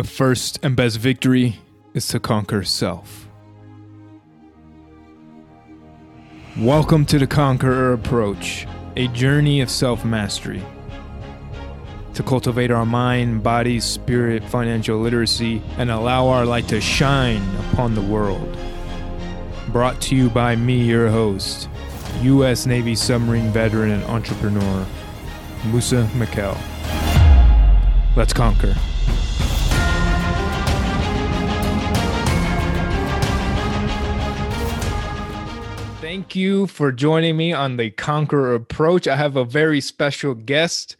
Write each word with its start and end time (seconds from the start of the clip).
The 0.00 0.08
first 0.08 0.58
and 0.62 0.74
best 0.74 0.96
victory 0.96 1.58
is 1.92 2.08
to 2.08 2.18
conquer 2.18 2.64
self. 2.64 3.28
Welcome 6.56 7.04
to 7.04 7.18
the 7.18 7.26
Conqueror 7.26 7.92
Approach, 7.92 8.66
a 8.96 9.08
journey 9.08 9.60
of 9.60 9.68
self 9.68 10.02
mastery. 10.02 10.62
To 12.14 12.22
cultivate 12.22 12.70
our 12.70 12.86
mind, 12.86 13.42
body, 13.42 13.78
spirit, 13.78 14.42
financial 14.42 14.98
literacy, 15.00 15.60
and 15.76 15.90
allow 15.90 16.28
our 16.28 16.46
light 16.46 16.66
to 16.68 16.80
shine 16.80 17.42
upon 17.66 17.94
the 17.94 18.00
world. 18.00 18.56
Brought 19.68 20.00
to 20.00 20.16
you 20.16 20.30
by 20.30 20.56
me, 20.56 20.82
your 20.82 21.10
host, 21.10 21.68
U.S. 22.22 22.64
Navy 22.64 22.94
submarine 22.94 23.52
veteran 23.52 23.90
and 23.90 24.04
entrepreneur, 24.04 24.86
Musa 25.66 26.08
Mikkel. 26.14 26.56
Let's 28.16 28.32
conquer. 28.32 28.74
Thank 36.20 36.36
you 36.36 36.66
for 36.66 36.92
joining 36.92 37.38
me 37.38 37.54
on 37.54 37.78
the 37.78 37.90
Conqueror 37.92 38.54
Approach. 38.54 39.08
I 39.08 39.16
have 39.16 39.36
a 39.36 39.44
very 39.44 39.80
special 39.80 40.34
guest. 40.34 40.96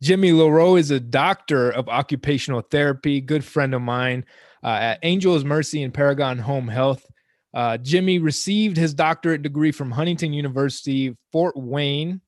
Jimmy 0.00 0.30
LaRowe 0.30 0.78
is 0.78 0.90
a 0.90 0.98
doctor 0.98 1.68
of 1.68 1.90
occupational 1.90 2.62
therapy, 2.62 3.20
good 3.20 3.44
friend 3.44 3.74
of 3.74 3.82
mine 3.82 4.24
uh, 4.64 4.68
at 4.68 5.00
Angels 5.02 5.44
Mercy 5.44 5.82
and 5.82 5.92
Paragon 5.92 6.38
Home 6.38 6.68
Health. 6.68 7.06
Uh, 7.52 7.76
Jimmy 7.76 8.18
received 8.18 8.78
his 8.78 8.94
doctorate 8.94 9.42
degree 9.42 9.72
from 9.72 9.90
Huntington 9.90 10.32
University, 10.32 11.18
Fort 11.32 11.54
Wayne. 11.54 12.22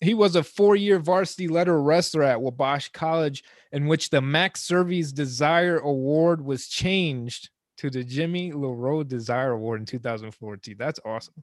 He 0.00 0.14
was 0.14 0.36
a 0.36 0.44
four 0.44 0.76
year 0.76 1.00
varsity 1.00 1.48
letter 1.48 1.82
wrestler 1.82 2.22
at 2.22 2.40
Wabash 2.40 2.92
College, 2.92 3.42
in 3.72 3.88
which 3.88 4.10
the 4.10 4.20
Max 4.20 4.62
Servie's 4.62 5.12
Desire 5.12 5.78
Award 5.78 6.40
was 6.40 6.68
changed 6.68 7.50
to 7.78 7.90
the 7.90 8.04
Jimmy 8.04 8.52
LaRowe 8.52 9.02
Desire 9.02 9.50
Award 9.50 9.80
in 9.80 9.86
2014. 9.86 10.76
That's 10.78 11.00
awesome. 11.04 11.34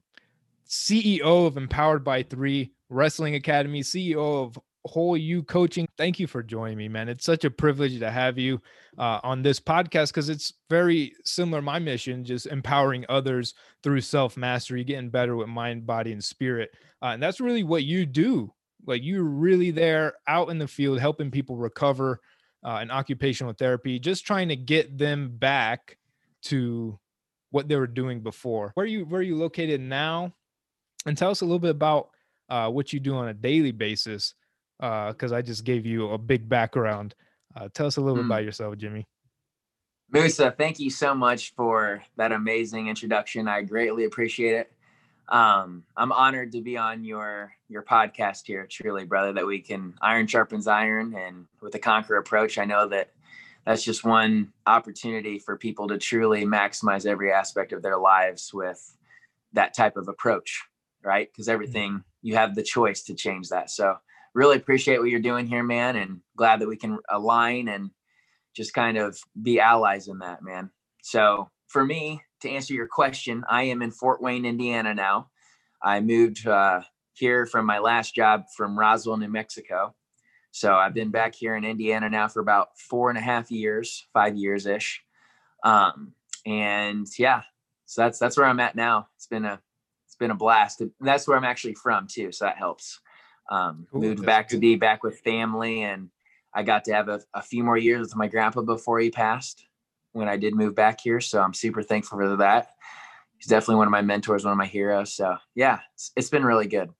CEO 0.72 1.46
of 1.46 1.58
Empowered 1.58 2.02
by 2.02 2.22
Three 2.22 2.72
Wrestling 2.88 3.34
Academy, 3.34 3.82
CEO 3.82 4.42
of 4.42 4.58
Whole 4.86 5.18
You 5.18 5.42
Coaching. 5.42 5.86
Thank 5.98 6.18
you 6.18 6.26
for 6.26 6.42
joining 6.42 6.78
me, 6.78 6.88
man. 6.88 7.10
It's 7.10 7.26
such 7.26 7.44
a 7.44 7.50
privilege 7.50 7.98
to 7.98 8.10
have 8.10 8.38
you 8.38 8.58
uh, 8.96 9.20
on 9.22 9.42
this 9.42 9.60
podcast 9.60 10.08
because 10.08 10.30
it's 10.30 10.54
very 10.70 11.12
similar 11.26 11.60
my 11.60 11.78
mission, 11.78 12.24
just 12.24 12.46
empowering 12.46 13.04
others 13.10 13.52
through 13.82 14.00
self 14.00 14.38
mastery, 14.38 14.82
getting 14.82 15.10
better 15.10 15.36
with 15.36 15.48
mind, 15.48 15.86
body, 15.86 16.10
and 16.12 16.24
spirit. 16.24 16.70
Uh, 17.02 17.08
and 17.08 17.22
that's 17.22 17.40
really 17.40 17.64
what 17.64 17.84
you 17.84 18.06
do. 18.06 18.50
Like 18.86 19.02
you're 19.04 19.24
really 19.24 19.72
there 19.72 20.14
out 20.26 20.48
in 20.48 20.58
the 20.58 20.66
field, 20.66 21.00
helping 21.00 21.30
people 21.30 21.56
recover 21.56 22.18
uh, 22.64 22.80
in 22.82 22.90
occupational 22.90 23.52
therapy, 23.52 23.98
just 23.98 24.24
trying 24.24 24.48
to 24.48 24.56
get 24.56 24.96
them 24.96 25.36
back 25.36 25.98
to 26.44 26.98
what 27.50 27.68
they 27.68 27.76
were 27.76 27.86
doing 27.86 28.22
before. 28.22 28.72
Where 28.72 28.86
you 28.86 29.04
where 29.04 29.20
are 29.20 29.24
you 29.24 29.36
located 29.36 29.82
now? 29.82 30.32
And 31.06 31.16
tell 31.16 31.30
us 31.30 31.40
a 31.40 31.44
little 31.44 31.58
bit 31.58 31.70
about 31.70 32.10
uh, 32.48 32.68
what 32.68 32.92
you 32.92 33.00
do 33.00 33.14
on 33.14 33.28
a 33.28 33.34
daily 33.34 33.72
basis 33.72 34.34
because 34.78 35.32
uh, 35.32 35.36
I 35.36 35.42
just 35.42 35.64
gave 35.64 35.86
you 35.86 36.10
a 36.10 36.18
big 36.18 36.48
background. 36.48 37.14
Uh, 37.54 37.68
tell 37.72 37.86
us 37.86 37.96
a 37.96 38.00
little 38.00 38.16
mm. 38.16 38.22
bit 38.22 38.26
about 38.26 38.44
yourself, 38.44 38.76
Jimmy. 38.76 39.06
Musa, 40.10 40.54
thank 40.56 40.78
you 40.78 40.90
so 40.90 41.14
much 41.14 41.54
for 41.54 42.02
that 42.16 42.32
amazing 42.32 42.88
introduction. 42.88 43.48
I 43.48 43.62
greatly 43.62 44.04
appreciate 44.04 44.54
it. 44.54 44.72
Um, 45.28 45.84
I'm 45.96 46.12
honored 46.12 46.52
to 46.52 46.60
be 46.60 46.76
on 46.76 47.04
your 47.04 47.52
your 47.68 47.82
podcast 47.82 48.42
here, 48.44 48.66
truly, 48.68 49.04
brother. 49.04 49.32
That 49.32 49.46
we 49.46 49.60
can 49.60 49.94
iron 50.02 50.26
sharpens 50.26 50.66
iron, 50.66 51.14
and 51.14 51.46
with 51.62 51.72
the 51.72 51.78
conquer 51.78 52.16
approach, 52.16 52.58
I 52.58 52.66
know 52.66 52.88
that 52.88 53.12
that's 53.64 53.82
just 53.82 54.04
one 54.04 54.52
opportunity 54.66 55.38
for 55.38 55.56
people 55.56 55.88
to 55.88 55.96
truly 55.96 56.44
maximize 56.44 57.06
every 57.06 57.32
aspect 57.32 57.72
of 57.72 57.80
their 57.80 57.96
lives 57.96 58.52
with 58.52 58.94
that 59.54 59.74
type 59.74 59.96
of 59.96 60.08
approach 60.08 60.62
right? 61.04 61.28
Because 61.30 61.46
mm-hmm. 61.46 61.54
everything 61.54 62.04
you 62.22 62.36
have 62.36 62.54
the 62.54 62.62
choice 62.62 63.02
to 63.04 63.14
change 63.14 63.48
that. 63.48 63.70
So 63.70 63.96
really 64.34 64.56
appreciate 64.56 64.98
what 64.98 65.10
you're 65.10 65.20
doing 65.20 65.46
here, 65.46 65.62
man, 65.62 65.96
and 65.96 66.20
glad 66.36 66.60
that 66.60 66.68
we 66.68 66.76
can 66.76 66.98
align 67.10 67.68
and 67.68 67.90
just 68.54 68.74
kind 68.74 68.98
of 68.98 69.18
be 69.40 69.60
allies 69.60 70.08
in 70.08 70.18
that, 70.18 70.42
man. 70.42 70.70
So 71.02 71.50
for 71.68 71.84
me, 71.84 72.22
to 72.40 72.50
answer 72.50 72.74
your 72.74 72.88
question, 72.88 73.44
I 73.48 73.64
am 73.64 73.82
in 73.82 73.90
Fort 73.90 74.22
Wayne, 74.22 74.44
Indiana 74.44 74.94
now. 74.94 75.30
I 75.82 76.00
moved 76.00 76.46
uh, 76.46 76.82
here 77.14 77.46
from 77.46 77.66
my 77.66 77.78
last 77.78 78.14
job 78.14 78.44
from 78.56 78.78
Roswell, 78.78 79.16
New 79.16 79.28
Mexico. 79.28 79.94
So 80.50 80.74
I've 80.74 80.94
been 80.94 81.10
back 81.10 81.34
here 81.34 81.56
in 81.56 81.64
Indiana 81.64 82.10
now 82.10 82.28
for 82.28 82.40
about 82.40 82.78
four 82.78 83.08
and 83.08 83.18
a 83.18 83.22
half 83.22 83.50
years, 83.50 84.06
five 84.12 84.36
years 84.36 84.66
ish. 84.66 85.02
Um, 85.64 86.12
and 86.44 87.06
yeah, 87.18 87.42
so 87.86 88.02
that's 88.02 88.18
that's 88.18 88.36
where 88.36 88.46
I'm 88.46 88.60
at 88.60 88.76
now. 88.76 89.08
It's 89.16 89.26
been 89.26 89.44
a 89.44 89.60
been 90.22 90.30
a 90.30 90.36
blast. 90.36 90.80
And 90.80 90.90
that's 91.00 91.26
where 91.26 91.36
I'm 91.36 91.44
actually 91.44 91.74
from 91.74 92.06
too, 92.06 92.32
so 92.32 92.44
that 92.44 92.56
helps. 92.56 93.00
Um, 93.50 93.86
Ooh, 93.94 93.98
moved 93.98 94.24
back 94.24 94.48
good. 94.48 94.56
to 94.56 94.60
be 94.60 94.76
back 94.76 95.02
with 95.02 95.18
family, 95.20 95.82
and 95.82 96.08
I 96.54 96.62
got 96.62 96.84
to 96.84 96.94
have 96.94 97.08
a, 97.08 97.20
a 97.34 97.42
few 97.42 97.64
more 97.64 97.76
years 97.76 98.00
with 98.06 98.16
my 98.16 98.28
grandpa 98.28 98.62
before 98.62 99.00
he 99.00 99.10
passed 99.10 99.66
when 100.12 100.28
I 100.28 100.36
did 100.36 100.54
move 100.54 100.74
back 100.74 101.00
here. 101.00 101.20
So 101.20 101.42
I'm 101.42 101.54
super 101.54 101.82
thankful 101.82 102.18
for 102.18 102.36
that. 102.36 102.70
He's 103.36 103.48
definitely 103.48 103.76
one 103.76 103.88
of 103.88 103.92
my 103.92 104.02
mentors, 104.02 104.44
one 104.44 104.52
of 104.52 104.58
my 104.58 104.66
heroes. 104.66 105.12
So 105.12 105.36
yeah, 105.54 105.80
it's, 105.94 106.12
it's 106.16 106.30
been 106.30 106.44
really 106.44 106.68
good. 106.68 106.90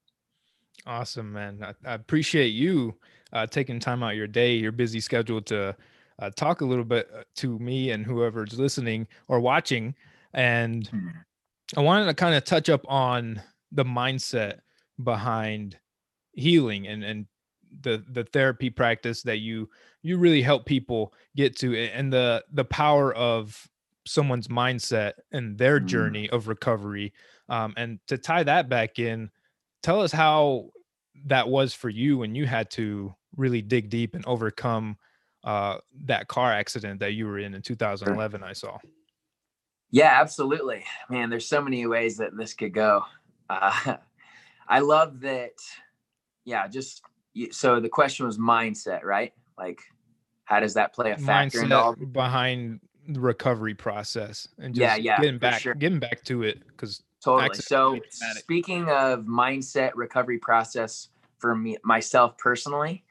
Awesome, 0.85 1.33
man. 1.33 1.63
I, 1.63 1.75
I 1.89 1.95
appreciate 1.95 2.49
you 2.49 2.97
uh, 3.33 3.47
taking 3.47 3.79
time 3.79 4.03
out 4.03 4.17
your 4.17 4.27
day, 4.27 4.55
your 4.55 4.73
busy 4.73 4.99
schedule 4.99 5.41
to 5.43 5.77
uh, 6.19 6.31
talk 6.31 6.61
a 6.61 6.65
little 6.65 6.85
bit 6.85 7.09
uh, 7.17 7.23
to 7.37 7.59
me 7.61 7.93
and 7.93 8.05
whoever's 8.05 8.59
listening 8.59 9.07
or 9.29 9.39
watching. 9.39 9.95
And 10.35 10.89
hmm. 10.89 11.09
I 11.77 11.81
wanted 11.81 12.07
to 12.07 12.15
kind 12.15 12.35
of 12.35 12.45
touch 12.45 12.69
up 12.69 12.85
on 12.89 13.43
the 13.71 13.85
mindset 13.85 14.61
behind 15.03 15.79
healing 16.33 16.87
and 16.87 17.03
and 17.03 17.27
the 17.81 18.05
the 18.11 18.25
therapy 18.25 18.71
practice 18.71 19.23
that 19.23 19.39
you 19.39 19.69
you 20.03 20.19
really 20.19 20.43
help 20.43 20.67
people 20.67 21.15
get 21.37 21.57
to 21.59 21.77
and 21.77 22.13
the 22.13 22.45
the 22.53 22.65
power 22.65 23.15
of 23.15 23.69
someone's 24.07 24.49
mindset 24.49 25.13
and 25.31 25.57
their 25.57 25.81
mm. 25.81 25.87
journey 25.87 26.31
of 26.31 26.49
recovery. 26.49 27.13
Um, 27.49 27.73
and 27.77 27.99
to 28.09 28.19
tie 28.19 28.43
that 28.43 28.69
back 28.69 28.99
in 28.99 29.31
tell 29.83 30.01
us 30.01 30.13
how 30.13 30.71
that 31.27 31.49
was 31.49 31.75
for 31.75 31.89
you 31.89 32.19
when 32.19 32.35
you 32.35 32.47
had 32.47 32.71
to 32.71 33.15
really 33.37 33.63
dig 33.63 33.91
deep 33.91 34.15
and 34.15 34.25
overcome 34.27 34.97
uh, 35.45 35.79
that 36.05 36.29
car 36.29 36.53
accident 36.53 37.01
that 37.01 37.13
you 37.13 37.27
were 37.27 37.39
in 37.39 37.55
in 37.55 37.63
2011 37.63 38.43
i 38.43 38.53
saw 38.53 38.79
yeah, 39.93 40.19
absolutely. 40.21 40.85
Man, 41.11 41.29
there's 41.29 41.47
so 41.47 41.61
many 41.61 41.87
ways 41.87 42.17
that 42.17 42.35
this 42.37 42.55
could 42.55 42.73
go. 42.73 43.05
Uh, 43.49 43.97
I 44.69 44.81
love 44.81 45.21
that. 45.21 45.53
Yeah, 46.45 46.67
just 46.67 47.03
so 47.51 47.79
the 47.79 47.91
question 47.91 48.27
was 48.27 48.39
mindset, 48.39 49.05
right? 49.05 49.33
Like, 49.57 49.81
how 50.45 50.61
does 50.61 50.75
that 50.75 50.95
play 50.95 51.13
a 51.13 51.19
factor 51.19 51.61
mindset 51.61 51.73
all- 51.73 51.95
behind 51.95 52.81
the 53.07 53.21
recovery 53.21 53.75
process 53.75 54.49
and 54.59 54.75
just 54.75 54.81
yeah, 54.81 54.97
yeah, 54.97 55.21
getting 55.21 55.39
back, 55.39 55.61
sure. 55.61 55.75
getting 55.75 55.99
back 55.99 56.25
to 56.25 56.43
it 56.43 56.67
because 56.69 57.03
totally. 57.23 57.55
So, 57.55 58.01
speaking 58.11 58.89
of 58.89 59.25
mindset 59.25 59.93
recovery 59.95 60.39
process 60.39 61.09
for 61.39 61.55
me 61.55 61.77
myself 61.85 62.39
personally, 62.39 63.05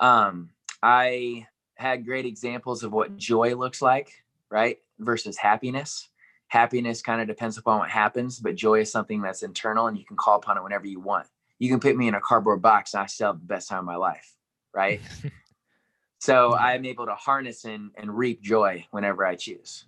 um, 0.00 0.50
I 0.82 1.46
had 1.76 2.04
great 2.04 2.26
examples 2.26 2.82
of 2.82 2.92
what 2.92 3.16
joy 3.16 3.54
looks 3.54 3.80
like, 3.80 4.24
right? 4.50 4.78
Versus 5.00 5.36
happiness. 5.36 6.08
Happiness 6.48 7.02
kind 7.02 7.20
of 7.20 7.28
depends 7.28 7.58
upon 7.58 7.78
what 7.78 7.90
happens, 7.90 8.38
but 8.38 8.56
joy 8.56 8.80
is 8.80 8.90
something 8.90 9.22
that's 9.22 9.42
internal 9.42 9.86
and 9.86 9.96
you 9.96 10.04
can 10.04 10.16
call 10.16 10.36
upon 10.36 10.56
it 10.56 10.62
whenever 10.62 10.86
you 10.86 11.00
want. 11.00 11.26
You 11.58 11.70
can 11.70 11.80
put 11.80 11.96
me 11.96 12.08
in 12.08 12.14
a 12.14 12.20
cardboard 12.20 12.62
box 12.62 12.94
and 12.94 13.02
I 13.02 13.06
still 13.06 13.28
have 13.28 13.40
the 13.40 13.46
best 13.46 13.68
time 13.68 13.80
of 13.80 13.84
my 13.84 13.96
life. 13.96 14.34
Right. 14.74 15.00
so 16.18 16.54
I'm 16.54 16.84
able 16.84 17.06
to 17.06 17.14
harness 17.14 17.64
and, 17.64 17.90
and 17.96 18.16
reap 18.16 18.42
joy 18.42 18.86
whenever 18.90 19.24
I 19.24 19.36
choose. 19.36 19.84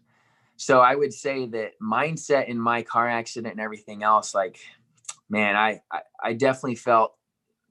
So 0.56 0.80
I 0.80 0.94
would 0.94 1.12
say 1.12 1.46
that 1.46 1.72
mindset 1.82 2.46
in 2.46 2.58
my 2.58 2.82
car 2.82 3.08
accident 3.08 3.52
and 3.52 3.60
everything 3.60 4.02
else, 4.04 4.34
like, 4.34 4.60
man, 5.28 5.56
I, 5.56 5.80
I, 5.90 6.00
I 6.22 6.32
definitely 6.34 6.76
felt 6.76 7.16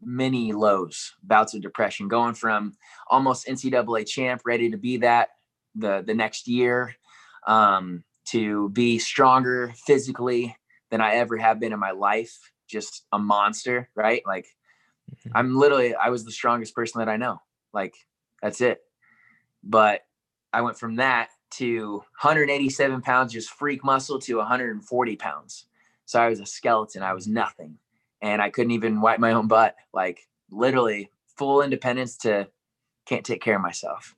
many 0.03 0.51
lows, 0.51 1.15
bouts 1.23 1.53
of 1.53 1.61
depression, 1.61 2.07
going 2.07 2.33
from 2.33 2.75
almost 3.07 3.47
NCAA 3.47 4.07
champ, 4.07 4.41
ready 4.45 4.69
to 4.71 4.77
be 4.77 4.97
that 4.97 5.29
the 5.75 6.03
the 6.05 6.13
next 6.13 6.47
year, 6.47 6.95
um, 7.47 8.03
to 8.25 8.69
be 8.69 8.99
stronger 8.99 9.73
physically 9.85 10.55
than 10.89 11.01
I 11.01 11.15
ever 11.15 11.38
have 11.38 11.59
been 11.59 11.73
in 11.73 11.79
my 11.79 11.91
life. 11.91 12.51
Just 12.67 13.05
a 13.11 13.19
monster, 13.19 13.89
right? 13.95 14.21
Like 14.25 14.47
mm-hmm. 15.11 15.31
I'm 15.35 15.57
literally, 15.57 15.95
I 15.95 16.09
was 16.09 16.23
the 16.23 16.31
strongest 16.31 16.75
person 16.75 16.99
that 16.99 17.09
I 17.09 17.17
know. 17.17 17.41
Like 17.73 17.95
that's 18.41 18.61
it. 18.61 18.81
But 19.63 20.01
I 20.53 20.61
went 20.61 20.79
from 20.79 20.95
that 20.97 21.29
to 21.51 21.97
187 22.21 23.01
pounds, 23.01 23.33
just 23.33 23.49
freak 23.49 23.83
muscle, 23.83 24.19
to 24.19 24.37
140 24.37 25.15
pounds. 25.17 25.65
So 26.05 26.21
I 26.21 26.29
was 26.29 26.39
a 26.39 26.45
skeleton. 26.45 27.03
I 27.03 27.13
was 27.13 27.27
nothing. 27.27 27.77
And 28.21 28.41
I 28.41 28.49
couldn't 28.49 28.71
even 28.71 29.01
wipe 29.01 29.19
my 29.19 29.33
own 29.33 29.47
butt. 29.47 29.75
Like 29.94 30.27
literally 30.49 31.11
full 31.37 31.61
independence 31.61 32.17
to 32.17 32.47
can't 33.05 33.25
take 33.25 33.41
care 33.41 33.55
of 33.55 33.61
myself. 33.61 34.15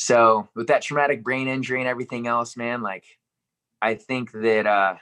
So 0.00 0.48
with 0.54 0.68
that 0.68 0.80
traumatic 0.80 1.22
brain 1.22 1.46
injury 1.46 1.78
and 1.78 1.86
everything 1.86 2.26
else, 2.26 2.56
man, 2.56 2.80
like 2.80 3.04
I 3.82 3.96
think 3.96 4.32
that 4.32 4.66
uh 4.66 4.94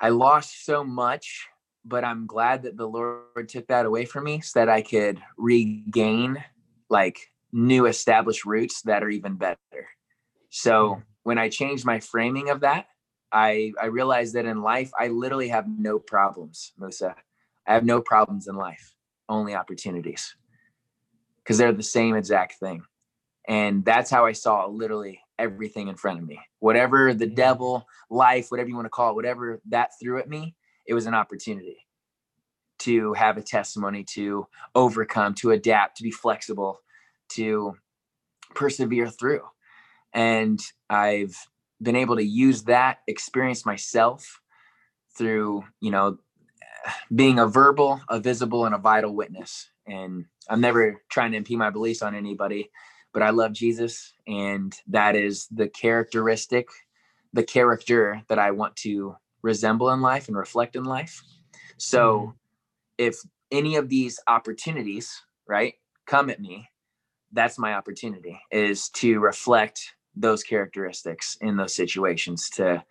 I 0.00 0.08
lost 0.08 0.64
so 0.64 0.82
much, 0.82 1.46
but 1.84 2.02
I'm 2.02 2.26
glad 2.26 2.64
that 2.64 2.76
the 2.76 2.88
Lord 2.88 3.48
took 3.48 3.68
that 3.68 3.86
away 3.86 4.04
from 4.04 4.24
me 4.24 4.40
so 4.40 4.58
that 4.58 4.68
I 4.68 4.82
could 4.82 5.22
regain 5.36 6.42
like 6.90 7.30
new 7.52 7.86
established 7.86 8.44
roots 8.44 8.82
that 8.82 9.04
are 9.04 9.10
even 9.10 9.36
better. 9.36 9.88
So 10.50 11.00
when 11.22 11.38
I 11.38 11.48
changed 11.48 11.84
my 11.84 12.00
framing 12.00 12.50
of 12.50 12.60
that, 12.60 12.86
I 13.30 13.72
I 13.80 13.86
realized 13.86 14.34
that 14.34 14.44
in 14.44 14.60
life 14.60 14.90
I 14.98 15.06
literally 15.06 15.50
have 15.50 15.68
no 15.68 16.00
problems, 16.00 16.72
Musa. 16.80 17.14
I 17.64 17.74
have 17.74 17.84
no 17.84 18.00
problems 18.00 18.48
in 18.48 18.56
life, 18.56 18.96
only 19.28 19.54
opportunities. 19.54 20.34
Because 21.38 21.58
they're 21.58 21.72
the 21.72 21.82
same 21.84 22.16
exact 22.16 22.54
thing. 22.58 22.82
And 23.48 23.84
that's 23.84 24.10
how 24.10 24.26
I 24.26 24.32
saw 24.32 24.66
literally 24.66 25.20
everything 25.38 25.88
in 25.88 25.96
front 25.96 26.20
of 26.20 26.26
me. 26.26 26.38
Whatever 26.58 27.14
the 27.14 27.26
mm. 27.26 27.34
devil, 27.34 27.86
life, 28.10 28.50
whatever 28.50 28.68
you 28.68 28.74
want 28.74 28.84
to 28.86 28.90
call 28.90 29.10
it, 29.10 29.16
whatever 29.16 29.60
that 29.70 29.90
threw 30.00 30.18
at 30.18 30.28
me, 30.28 30.54
it 30.86 30.94
was 30.94 31.06
an 31.06 31.14
opportunity 31.14 31.78
to 32.80 33.12
have 33.14 33.36
a 33.36 33.42
testimony, 33.42 34.04
to 34.04 34.46
overcome, 34.74 35.34
to 35.34 35.50
adapt, 35.50 35.96
to 35.96 36.02
be 36.02 36.10
flexible, 36.10 36.80
to 37.30 37.74
persevere 38.54 39.08
through. 39.08 39.42
And 40.12 40.60
I've 40.88 41.36
been 41.82 41.96
able 41.96 42.16
to 42.16 42.24
use 42.24 42.64
that 42.64 42.98
experience 43.06 43.66
myself 43.66 44.40
through, 45.16 45.64
you 45.80 45.90
know, 45.90 46.18
being 47.14 47.38
a 47.38 47.46
verbal, 47.46 48.00
a 48.08 48.20
visible, 48.20 48.64
and 48.64 48.74
a 48.74 48.78
vital 48.78 49.14
witness. 49.14 49.68
And 49.86 50.26
I'm 50.48 50.60
never 50.60 51.02
trying 51.08 51.32
to 51.32 51.38
impede 51.38 51.58
my 51.58 51.70
beliefs 51.70 52.02
on 52.02 52.14
anybody, 52.14 52.70
but 53.12 53.22
I 53.22 53.30
love 53.30 53.52
Jesus. 53.52 54.12
And 54.26 54.74
that 54.88 55.16
is 55.16 55.46
the 55.50 55.68
characteristic, 55.68 56.68
the 57.32 57.42
character 57.42 58.22
that 58.28 58.38
I 58.38 58.50
want 58.50 58.76
to 58.76 59.16
resemble 59.42 59.90
in 59.90 60.00
life 60.00 60.28
and 60.28 60.36
reflect 60.36 60.76
in 60.76 60.84
life. 60.84 61.22
So 61.76 62.18
mm-hmm. 62.18 62.30
if 62.98 63.16
any 63.50 63.76
of 63.76 63.88
these 63.88 64.20
opportunities, 64.26 65.22
right, 65.46 65.74
come 66.06 66.30
at 66.30 66.40
me, 66.40 66.68
that's 67.32 67.58
my 67.58 67.74
opportunity 67.74 68.40
is 68.50 68.88
to 68.90 69.20
reflect 69.20 69.94
those 70.16 70.42
characteristics 70.42 71.36
in 71.40 71.56
those 71.56 71.74
situations 71.74 72.48
to 72.50 72.82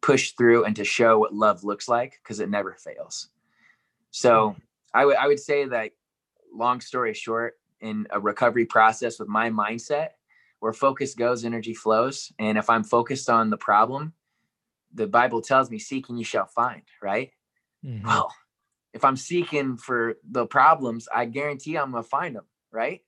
push 0.00 0.32
through 0.32 0.64
and 0.64 0.76
to 0.76 0.84
show 0.84 1.18
what 1.18 1.32
love 1.32 1.64
looks 1.64 1.88
like 1.88 2.20
because 2.22 2.40
it 2.40 2.50
never 2.50 2.74
fails. 2.74 3.30
So 4.10 4.50
mm-hmm. 4.50 4.60
I 4.92 5.04
would 5.04 5.16
I 5.16 5.26
would 5.26 5.40
say 5.40 5.66
that 5.66 5.92
long 6.52 6.80
story 6.80 7.14
short, 7.14 7.54
in 7.84 8.06
a 8.10 8.18
recovery 8.18 8.64
process 8.64 9.18
with 9.18 9.28
my 9.28 9.50
mindset, 9.50 10.08
where 10.60 10.72
focus 10.72 11.14
goes, 11.14 11.44
energy 11.44 11.74
flows. 11.74 12.32
And 12.38 12.56
if 12.56 12.70
I'm 12.70 12.82
focused 12.82 13.28
on 13.28 13.50
the 13.50 13.58
problem, 13.58 14.14
the 14.94 15.06
Bible 15.06 15.42
tells 15.42 15.70
me, 15.70 15.78
seek 15.78 16.08
and 16.08 16.18
you 16.18 16.24
shall 16.24 16.46
find, 16.46 16.82
right? 17.02 17.30
Mm-hmm. 17.84 18.06
Well, 18.06 18.32
if 18.94 19.04
I'm 19.04 19.16
seeking 19.16 19.76
for 19.76 20.16
the 20.30 20.46
problems, 20.46 21.08
I 21.14 21.26
guarantee 21.26 21.76
I'm 21.76 21.90
gonna 21.90 22.02
find 22.02 22.34
them, 22.34 22.46
right? 22.72 23.02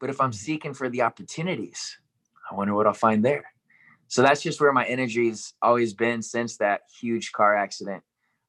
But 0.00 0.08
if 0.08 0.20
I'm 0.20 0.30
mm-hmm. 0.30 0.36
seeking 0.36 0.74
for 0.74 0.88
the 0.88 1.02
opportunities, 1.02 1.98
I 2.50 2.54
wonder 2.54 2.74
what 2.74 2.86
I'll 2.86 2.94
find 2.94 3.22
there. 3.22 3.44
So 4.08 4.22
that's 4.22 4.42
just 4.42 4.60
where 4.60 4.72
my 4.72 4.84
energy's 4.86 5.54
always 5.60 5.92
been 5.92 6.22
since 6.22 6.56
that 6.58 6.82
huge 7.00 7.32
car 7.32 7.54
accident. 7.54 8.02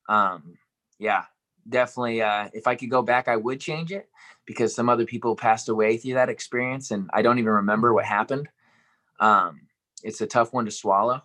Um, 0.08 0.58
yeah, 1.00 1.26
definitely. 1.68 2.22
Uh, 2.22 2.50
if 2.54 2.68
I 2.68 2.76
could 2.76 2.90
go 2.90 3.02
back, 3.02 3.28
I 3.28 3.36
would 3.36 3.60
change 3.60 3.92
it 3.92 4.10
because 4.46 4.76
some 4.76 4.90
other 4.90 5.06
people 5.06 5.36
passed 5.36 5.70
away 5.70 5.98
through 5.98 6.16
that 6.16 6.30
experience, 6.30 6.92
and 6.92 7.10
I 7.14 7.22
don't 7.22 7.40
even 7.40 7.52
remember 7.52 7.94
what 7.94 8.06
happened. 8.06 8.50
Um, 9.20 9.62
it's 10.04 10.22
a 10.22 10.28
tough 10.28 10.54
one 10.54 10.66
to 10.66 10.72
swallow, 10.72 11.24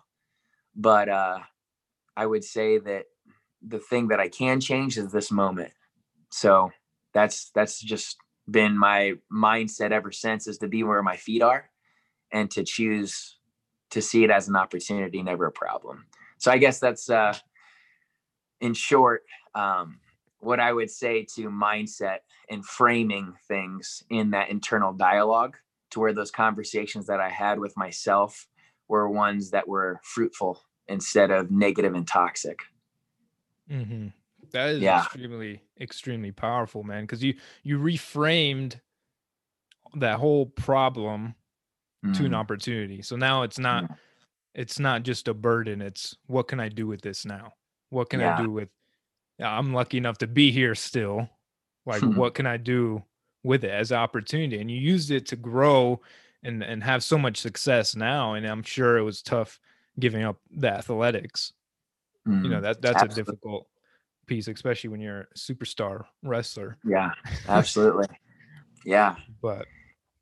but 0.75 1.09
uh, 1.09 1.39
I 2.15 2.25
would 2.25 2.43
say 2.43 2.77
that 2.77 3.05
the 3.61 3.79
thing 3.79 4.07
that 4.07 4.19
I 4.19 4.29
can 4.29 4.59
change 4.59 4.97
is 4.97 5.11
this 5.11 5.31
moment. 5.31 5.73
So 6.29 6.71
that's 7.13 7.51
that's 7.51 7.79
just 7.81 8.17
been 8.49 8.77
my 8.77 9.13
mindset 9.31 9.91
ever 9.91 10.11
since 10.11 10.47
is 10.47 10.57
to 10.59 10.67
be 10.67 10.83
where 10.83 11.03
my 11.03 11.17
feet 11.17 11.41
are 11.41 11.69
and 12.31 12.49
to 12.51 12.63
choose 12.63 13.37
to 13.91 14.01
see 14.01 14.23
it 14.23 14.29
as 14.29 14.47
an 14.47 14.55
opportunity, 14.55 15.21
never 15.21 15.47
a 15.47 15.51
problem. 15.51 16.05
So 16.37 16.51
I 16.51 16.57
guess 16.57 16.79
that's 16.79 17.09
uh, 17.09 17.35
in 18.61 18.73
short 18.73 19.23
um, 19.55 19.99
what 20.39 20.59
I 20.59 20.71
would 20.71 20.89
say 20.89 21.25
to 21.35 21.49
mindset 21.49 22.19
and 22.49 22.65
framing 22.65 23.33
things 23.47 24.03
in 24.09 24.31
that 24.31 24.49
internal 24.49 24.93
dialogue 24.93 25.57
to 25.91 25.99
where 25.99 26.13
those 26.13 26.31
conversations 26.31 27.07
that 27.07 27.19
I 27.19 27.29
had 27.29 27.59
with 27.59 27.75
myself 27.75 28.47
were 28.87 29.09
ones 29.09 29.51
that 29.51 29.67
were 29.67 29.99
fruitful 30.03 30.61
instead 30.87 31.31
of 31.31 31.51
negative 31.51 31.93
and 31.93 32.07
toxic. 32.07 32.59
Mm-hmm. 33.69 34.07
That 34.51 34.69
is 34.69 34.81
yeah. 34.81 35.03
extremely, 35.03 35.61
extremely 35.79 36.31
powerful, 36.31 36.83
man. 36.83 37.03
Because 37.03 37.23
you 37.23 37.35
you 37.63 37.77
reframed 37.77 38.79
that 39.95 40.19
whole 40.19 40.47
problem 40.47 41.35
mm. 42.05 42.13
to 42.13 42.19
an 42.21 42.27
mm-hmm. 42.27 42.35
opportunity. 42.35 43.01
So 43.01 43.15
now 43.15 43.43
it's 43.43 43.59
not 43.59 43.83
yeah. 43.83 43.95
it's 44.55 44.79
not 44.79 45.03
just 45.03 45.27
a 45.27 45.33
burden. 45.33 45.81
It's 45.81 46.15
what 46.25 46.47
can 46.47 46.59
I 46.59 46.69
do 46.69 46.87
with 46.87 47.01
this 47.01 47.25
now? 47.25 47.53
What 47.89 48.09
can 48.09 48.21
yeah. 48.21 48.37
I 48.37 48.41
do 48.41 48.49
with 48.49 48.69
I'm 49.39 49.73
lucky 49.73 49.97
enough 49.97 50.17
to 50.19 50.27
be 50.27 50.51
here 50.51 50.75
still. 50.75 51.29
Like 51.85 52.03
what 52.03 52.35
can 52.35 52.45
I 52.45 52.57
do 52.57 53.03
with 53.43 53.63
it 53.63 53.71
as 53.71 53.91
an 53.91 53.97
opportunity? 53.97 54.59
And 54.59 54.69
you 54.69 54.77
used 54.77 55.11
it 55.11 55.27
to 55.27 55.35
grow 55.35 56.01
and 56.43 56.63
and 56.63 56.83
have 56.83 57.03
so 57.03 57.17
much 57.17 57.37
success 57.37 57.95
now. 57.95 58.33
And 58.33 58.45
I'm 58.45 58.63
sure 58.63 58.97
it 58.97 59.03
was 59.03 59.21
tough 59.21 59.59
giving 59.99 60.23
up 60.23 60.37
the 60.51 60.69
athletics. 60.69 61.53
Mm. 62.27 62.43
You 62.43 62.49
know, 62.49 62.55
mm-hmm. 62.57 62.63
that 62.63 62.81
that's 62.81 63.01
absolutely. 63.01 63.21
a 63.21 63.25
difficult 63.25 63.67
piece, 64.27 64.47
especially 64.47 64.89
when 64.89 65.01
you're 65.01 65.21
a 65.21 65.37
superstar 65.37 66.05
wrestler. 66.23 66.77
Yeah, 66.85 67.11
absolutely. 67.47 68.07
yeah. 68.85 69.15
But 69.41 69.65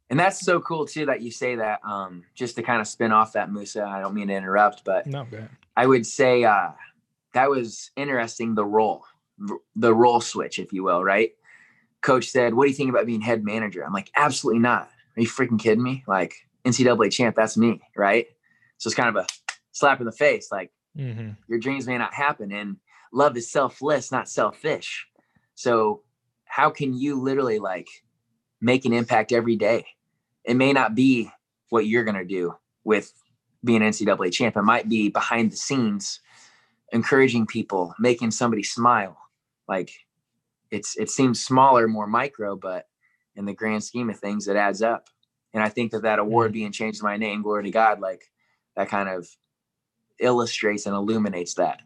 and 0.10 0.20
that's 0.20 0.40
so 0.40 0.60
cool 0.62 0.86
too 0.86 1.06
that 1.08 1.22
you 1.22 1.32
say 1.32 1.56
that. 1.56 1.82
Um, 1.84 2.24
just 2.34 2.56
to 2.56 2.64
kind 2.64 2.82
of 2.82 2.88
spin 2.88 3.12
off 3.12 3.34
that 3.34 3.52
Musa. 3.52 3.84
I 3.84 4.00
don't 4.00 4.14
mean 4.14 4.30
to 4.30 4.34
interrupt, 4.36 4.84
but 4.86 5.06
no, 5.06 5.28
I 5.76 5.86
would 5.86 6.06
say 6.06 6.44
uh, 6.44 6.70
that 7.38 7.50
was 7.50 7.92
interesting. 7.96 8.56
The 8.56 8.66
role, 8.66 9.06
the 9.76 9.94
role 9.94 10.22
switch, 10.22 10.60
if 10.60 10.74
you 10.74 10.84
will, 10.84 11.04
right? 11.04 11.32
Coach 12.02 12.30
said, 12.30 12.54
"What 12.54 12.64
do 12.64 12.70
you 12.70 12.76
think 12.76 12.90
about 12.90 13.06
being 13.06 13.22
head 13.22 13.44
manager?" 13.44 13.84
I'm 13.86 13.94
like, 13.94 14.12
"Absolutely 14.16 14.60
not. 14.60 14.90
Are 15.16 15.22
you 15.22 15.28
freaking 15.28 15.60
kidding 15.60 15.84
me? 15.84 16.04
Like 16.08 16.34
NCAA 16.66 17.12
champ, 17.12 17.36
that's 17.36 17.58
me, 17.58 17.82
right?" 17.96 18.28
So 18.78 18.88
it's 18.88 18.96
kind 18.96 19.10
of 19.10 19.24
a 19.24 19.28
slap 19.72 20.00
in 20.00 20.06
the 20.06 20.12
face. 20.12 20.50
Like 20.52 20.72
mm-hmm. 20.98 21.32
your 21.48 21.60
dreams 21.60 21.88
may 21.88 21.98
not 21.98 22.14
happen, 22.14 22.52
and 22.52 22.78
love 23.14 23.38
is 23.38 23.52
selfless, 23.52 24.12
not 24.12 24.30
selfish. 24.30 25.08
So 25.56 26.04
how 26.46 26.70
can 26.70 26.94
you 26.94 27.22
literally 27.22 27.60
like 27.60 27.88
make 28.62 28.86
an 28.86 28.94
impact 28.94 29.32
every 29.32 29.56
day 29.56 29.86
it 30.48 30.56
may 30.56 30.74
not 30.74 30.96
be 30.96 31.30
what 31.70 31.86
you're 31.86 32.06
going 32.06 32.18
to 32.18 32.26
do 32.26 32.56
with 32.86 33.12
being 33.64 33.82
NCAA 33.82 34.32
champ. 34.32 34.56
It 34.56 34.62
might 34.62 34.88
be 34.88 35.10
behind 35.10 35.52
the 35.52 35.58
scenes, 35.58 36.22
encouraging 36.92 37.46
people, 37.46 37.94
making 38.00 38.32
somebody 38.32 38.64
smile. 38.64 39.18
Like 39.68 39.92
it's 40.72 40.98
it 40.98 41.10
seems 41.10 41.44
smaller, 41.44 41.88
more 41.88 42.08
micro, 42.08 42.56
but 42.56 42.88
in 43.36 43.46
the 43.46 43.54
grand 43.54 43.84
scheme 43.84 44.10
of 44.10 44.20
things, 44.20 44.48
it 44.48 44.56
adds 44.56 44.82
up. 44.82 45.10
And 45.54 45.64
I 45.64 45.70
think 45.70 45.92
that 45.92 46.04
that 46.04 46.20
award 46.20 46.48
mm-hmm. 46.48 46.54
being 46.54 46.72
changed 46.72 47.00
to 47.00 47.06
my 47.06 47.18
name, 47.18 47.42
glory 47.42 47.64
to 47.64 47.72
God, 47.72 48.00
like 48.00 48.24
that 48.76 48.90
kind 48.90 49.10
of 49.10 49.28
illustrates 50.20 50.86
and 50.86 50.96
illuminates 50.96 51.56
that. 51.56 51.82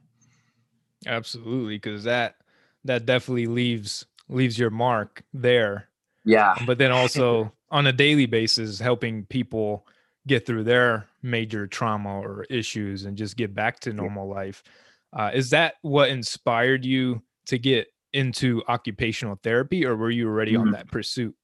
Absolutely, 1.06 1.76
because 1.76 2.04
that 2.04 2.36
that 2.84 3.06
definitely 3.06 3.48
leaves 3.48 4.06
leaves 4.30 4.58
your 4.58 4.70
mark 4.70 5.24
there. 5.34 5.90
Yeah. 6.24 6.56
But 6.66 6.78
then 6.78 6.92
also 6.92 7.52
on 7.72 7.88
a 7.88 7.94
daily 7.94 8.26
basis 8.26 8.80
helping 8.80 9.26
people 9.26 9.88
get 10.28 10.46
through 10.46 10.64
their 10.64 11.08
major 11.24 11.68
trauma 11.68 12.20
or 12.20 12.46
issues 12.50 13.06
and 13.06 13.18
just 13.18 13.38
get 13.38 13.56
back 13.56 13.80
to 13.82 13.94
normal 13.94 14.28
life. 14.28 14.64
Uh, 15.14 15.32
is 15.34 15.50
that 15.50 15.76
what 15.82 16.10
inspired 16.10 16.86
you 16.86 17.22
to 17.46 17.58
get 17.58 17.88
into 18.14 18.62
occupational 18.68 19.40
therapy, 19.42 19.86
or 19.86 19.96
were 19.96 20.10
you 20.10 20.28
already 20.28 20.54
mm-hmm. 20.54 20.62
on 20.62 20.72
that 20.72 20.90
pursuit? 20.90 21.36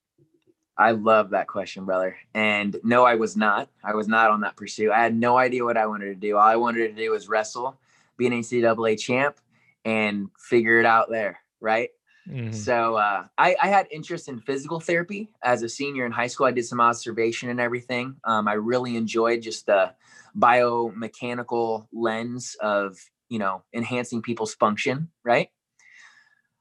I 0.78 0.92
love 0.92 1.32
that 1.32 1.48
question, 1.48 1.86
brother. 1.86 2.16
And 2.34 2.78
no, 2.84 3.04
I 3.04 3.16
was 3.16 3.36
not. 3.36 3.70
I 3.84 3.96
was 3.96 4.08
not 4.08 4.30
on 4.30 4.42
that 4.42 4.56
pursuit. 4.56 4.92
I 4.92 5.02
had 5.02 5.16
no 5.16 5.38
idea 5.38 5.66
what 5.66 5.78
I 5.78 5.88
wanted 5.88 6.06
to 6.08 6.16
do. 6.16 6.38
All 6.38 6.48
I 6.48 6.56
wanted 6.56 6.90
to 6.90 7.02
do 7.02 7.12
was 7.12 7.28
wrestle, 7.28 7.80
be 8.16 8.28
an 8.28 8.34
NCAA 8.34 9.00
champ, 9.00 9.40
and 9.86 10.30
figure 10.38 10.80
it 10.80 10.86
out 10.86 11.10
there. 11.10 11.40
Right. 11.60 11.90
Mm-hmm. 12.30 12.52
So 12.52 12.96
uh, 12.96 13.26
I, 13.38 13.56
I, 13.62 13.68
had 13.70 13.88
interest 13.90 14.28
in 14.28 14.42
physical 14.42 14.82
therapy 14.82 15.30
as 15.42 15.64
a 15.64 15.70
senior 15.70 16.06
in 16.06 16.12
high 16.12 16.28
school. 16.28 16.46
I 16.46 16.52
did 16.52 16.66
some 16.66 16.82
observation 16.82 17.50
and 17.50 17.60
everything. 17.60 18.18
Um, 18.26 18.50
I 18.50 18.54
really 18.54 18.98
enjoyed 18.98 19.42
just 19.42 19.66
the 19.66 19.94
biomechanical 20.38 21.88
lens 21.94 22.58
of 22.60 22.98
you 23.30 23.40
know 23.40 23.64
enhancing 23.74 24.22
people's 24.22 24.54
function, 24.56 25.10
right? 25.24 25.50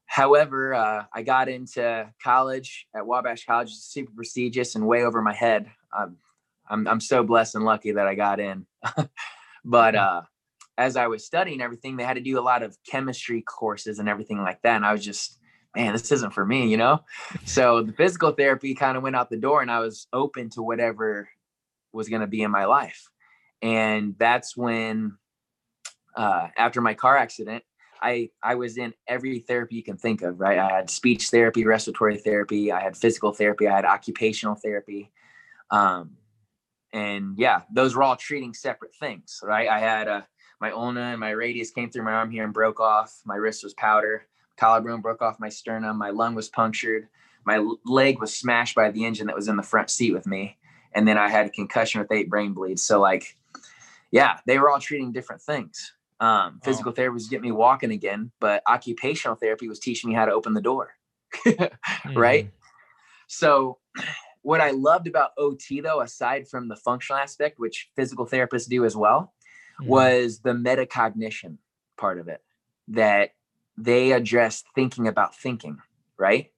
However, 0.06 0.73
uh, 0.73 1.04
I 1.12 1.23
got 1.23 1.49
into 1.49 2.12
college 2.23 2.87
at 2.94 3.06
Wabash 3.06 3.44
College, 3.44 3.73
super 3.73 4.12
prestigious 4.14 4.76
and 4.76 4.87
way 4.87 5.02
over 5.02 5.20
my 5.20 5.35
head. 5.35 5.70
Um, 5.96 6.16
I'm 6.68 6.87
I'm 6.87 7.00
so 7.00 7.23
blessed 7.23 7.54
and 7.56 7.64
lucky 7.64 7.92
that 7.92 8.06
I 8.06 8.14
got 8.14 8.40
in. 8.40 8.66
but 9.64 9.94
uh 9.94 10.23
as 10.78 10.96
I 10.96 11.06
was 11.06 11.25
studying 11.25 11.61
everything, 11.61 11.96
they 11.96 12.04
had 12.04 12.16
to 12.16 12.20
do 12.20 12.38
a 12.38 12.42
lot 12.42 12.62
of 12.62 12.76
chemistry 12.88 13.42
courses 13.42 13.99
and 13.99 14.08
everything 14.08 14.42
like 14.42 14.61
that. 14.62 14.76
And 14.76 14.85
I 14.85 14.92
was 14.92 15.04
just, 15.04 15.38
man, 15.75 15.92
this 15.92 16.12
isn't 16.12 16.35
for 16.35 16.44
me, 16.44 16.68
you 16.68 16.76
know? 16.76 17.00
So 17.44 17.82
the 17.82 17.92
physical 17.92 18.32
therapy 18.32 18.75
kind 18.75 18.96
of 18.96 19.02
went 19.02 19.16
out 19.16 19.30
the 19.30 19.38
door 19.38 19.62
and 19.62 19.70
I 19.70 19.80
was 19.80 20.06
open 20.12 20.50
to 20.50 20.62
whatever 20.62 21.28
was 21.92 22.08
going 22.08 22.20
to 22.20 22.26
be 22.26 22.42
in 22.42 22.50
my 22.50 22.66
life. 22.66 23.08
And 23.62 24.14
that's 24.18 24.56
when, 24.56 25.16
uh, 26.16 26.49
after 26.56 26.80
my 26.80 26.94
car 26.94 27.16
accident, 27.16 27.62
I, 28.02 28.30
I 28.42 28.54
was 28.56 28.76
in 28.78 28.94
every 29.06 29.40
therapy 29.40 29.76
you 29.76 29.82
can 29.82 29.96
think 29.96 30.23
of, 30.23 30.40
right? 30.40 30.58
I 30.58 30.70
had 30.70 30.90
speech 30.90 31.28
therapy, 31.28 31.64
respiratory 31.64 32.18
therapy, 32.18 32.73
I 32.73 32.80
had 32.80 32.96
physical 32.96 33.32
therapy, 33.32 33.66
I 33.68 33.75
had 33.75 33.85
occupational 33.85 34.54
therapy. 34.54 35.12
Um, 35.70 36.16
and 36.92 37.37
yeah, 37.38 37.62
those 37.73 37.94
were 37.94 38.02
all 38.02 38.16
treating 38.16 38.54
separate 38.54 38.94
things, 38.94 39.40
right? 39.42 39.68
I 39.68 39.80
had 39.80 40.08
a, 40.08 40.26
my 40.61 40.70
ulna 40.70 41.00
and 41.00 41.20
my 41.20 41.30
radius 41.30 41.70
came 41.70 41.90
through 41.90 42.04
my 42.04 42.12
arm 42.12 42.30
here 42.30 42.44
and 42.44 42.52
broke 42.52 42.80
off. 42.80 43.20
My 43.25 43.37
wrist 43.37 43.64
was 43.64 43.75
powder. 43.75 44.26
Collarbone 44.56 45.02
broke 45.02 45.20
off 45.20 45.40
my 45.40 45.50
sternum. 45.50 45.99
My 45.99 46.11
lung 46.11 46.35
was 46.35 46.49
punctured. 46.49 47.08
My 47.44 47.64
leg 47.85 48.20
was 48.20 48.35
smashed 48.35 48.75
by 48.75 48.90
the 48.90 49.04
engine 49.04 49.26
that 49.26 49.37
was 49.37 49.49
in 49.49 49.56
the 49.56 49.62
front 49.62 49.90
seat 49.90 50.12
with 50.12 50.26
me. 50.26 50.56
And 50.94 51.06
then 51.06 51.18
I 51.18 51.28
had 51.28 51.46
a 51.46 51.50
concussion 51.50 52.00
with 52.00 52.11
eight 52.11 52.30
brain 52.30 52.54
bleeds. 52.54 52.82
So 52.82 53.00
like, 53.00 53.37
yeah, 54.11 54.38
they 54.46 54.58
were 54.58 54.70
all 54.70 54.80
treating 54.80 55.12
different 55.12 55.42
things. 55.42 55.92
Um, 56.18 56.61
physical 56.64 56.92
oh. 56.92 56.94
therapy 56.94 57.14
was 57.14 57.28
getting 57.28 57.50
me 57.50 57.52
walking 57.52 57.90
again, 57.90 58.30
but 58.40 58.62
occupational 58.66 59.37
therapy 59.37 59.68
was 59.68 59.78
teaching 59.78 60.11
me 60.11 60.16
how 60.16 60.25
to 60.25 60.32
open 60.32 60.54
the 60.54 60.62
door. 60.62 60.94
right. 62.14 62.46
Mm. 62.46 62.50
So 63.26 63.78
what 64.42 64.61
I 64.61 64.70
loved 64.70 65.06
about 65.06 65.32
OT 65.37 65.80
though, 65.80 66.00
aside 66.00 66.49
from 66.49 66.68
the 66.68 66.76
functional 66.76 67.20
aspect, 67.20 67.58
which 67.58 67.90
physical 67.96 68.26
therapists 68.26 68.68
do 68.68 68.85
as 68.85 68.96
well, 68.96 69.35
mm-hmm. 69.80 69.90
was 69.90 70.40
the 70.40 70.52
metacognition 70.52 71.58
part 71.99 72.18
of 72.18 72.28
it 72.28 72.40
that 72.88 73.30
they 73.76 74.12
addressed 74.12 74.64
thinking 74.75 75.08
about 75.08 75.35
thinking, 75.35 75.78
right? 76.18 76.50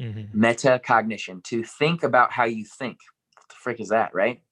Mm-hmm. 0.00 0.42
Metacognition, 0.42 1.42
to 1.44 1.64
think 1.64 2.02
about 2.02 2.32
how 2.32 2.44
you 2.44 2.64
think. 2.64 2.98
What 3.36 3.48
the 3.48 3.54
frick 3.56 3.80
is 3.80 3.88
that, 3.90 4.14
right? 4.14 4.42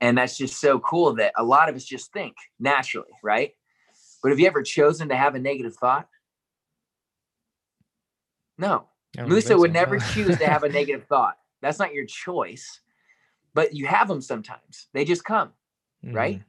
And 0.00 0.18
that's 0.18 0.36
just 0.36 0.60
so 0.60 0.78
cool 0.78 1.14
that 1.14 1.32
a 1.36 1.42
lot 1.42 1.68
of 1.68 1.74
us 1.74 1.84
just 1.84 2.12
think 2.12 2.36
naturally, 2.60 3.08
right? 3.22 3.52
But 4.22 4.30
have 4.30 4.40
you 4.40 4.46
ever 4.46 4.62
chosen 4.62 5.08
to 5.08 5.16
have 5.16 5.34
a 5.34 5.38
negative 5.38 5.76
thought? 5.76 6.08
No. 8.56 8.86
Musa 9.16 9.56
would 9.56 9.70
so. 9.70 9.72
never 9.72 9.98
choose 10.12 10.36
to 10.38 10.46
have 10.46 10.64
a 10.64 10.68
negative 10.68 11.06
thought. 11.06 11.36
That's 11.62 11.78
not 11.78 11.94
your 11.94 12.04
choice, 12.04 12.80
but 13.54 13.74
you 13.74 13.86
have 13.86 14.08
them 14.08 14.20
sometimes. 14.20 14.88
They 14.92 15.04
just 15.04 15.24
come, 15.24 15.52
mm-hmm. 16.04 16.14
right? 16.14 16.42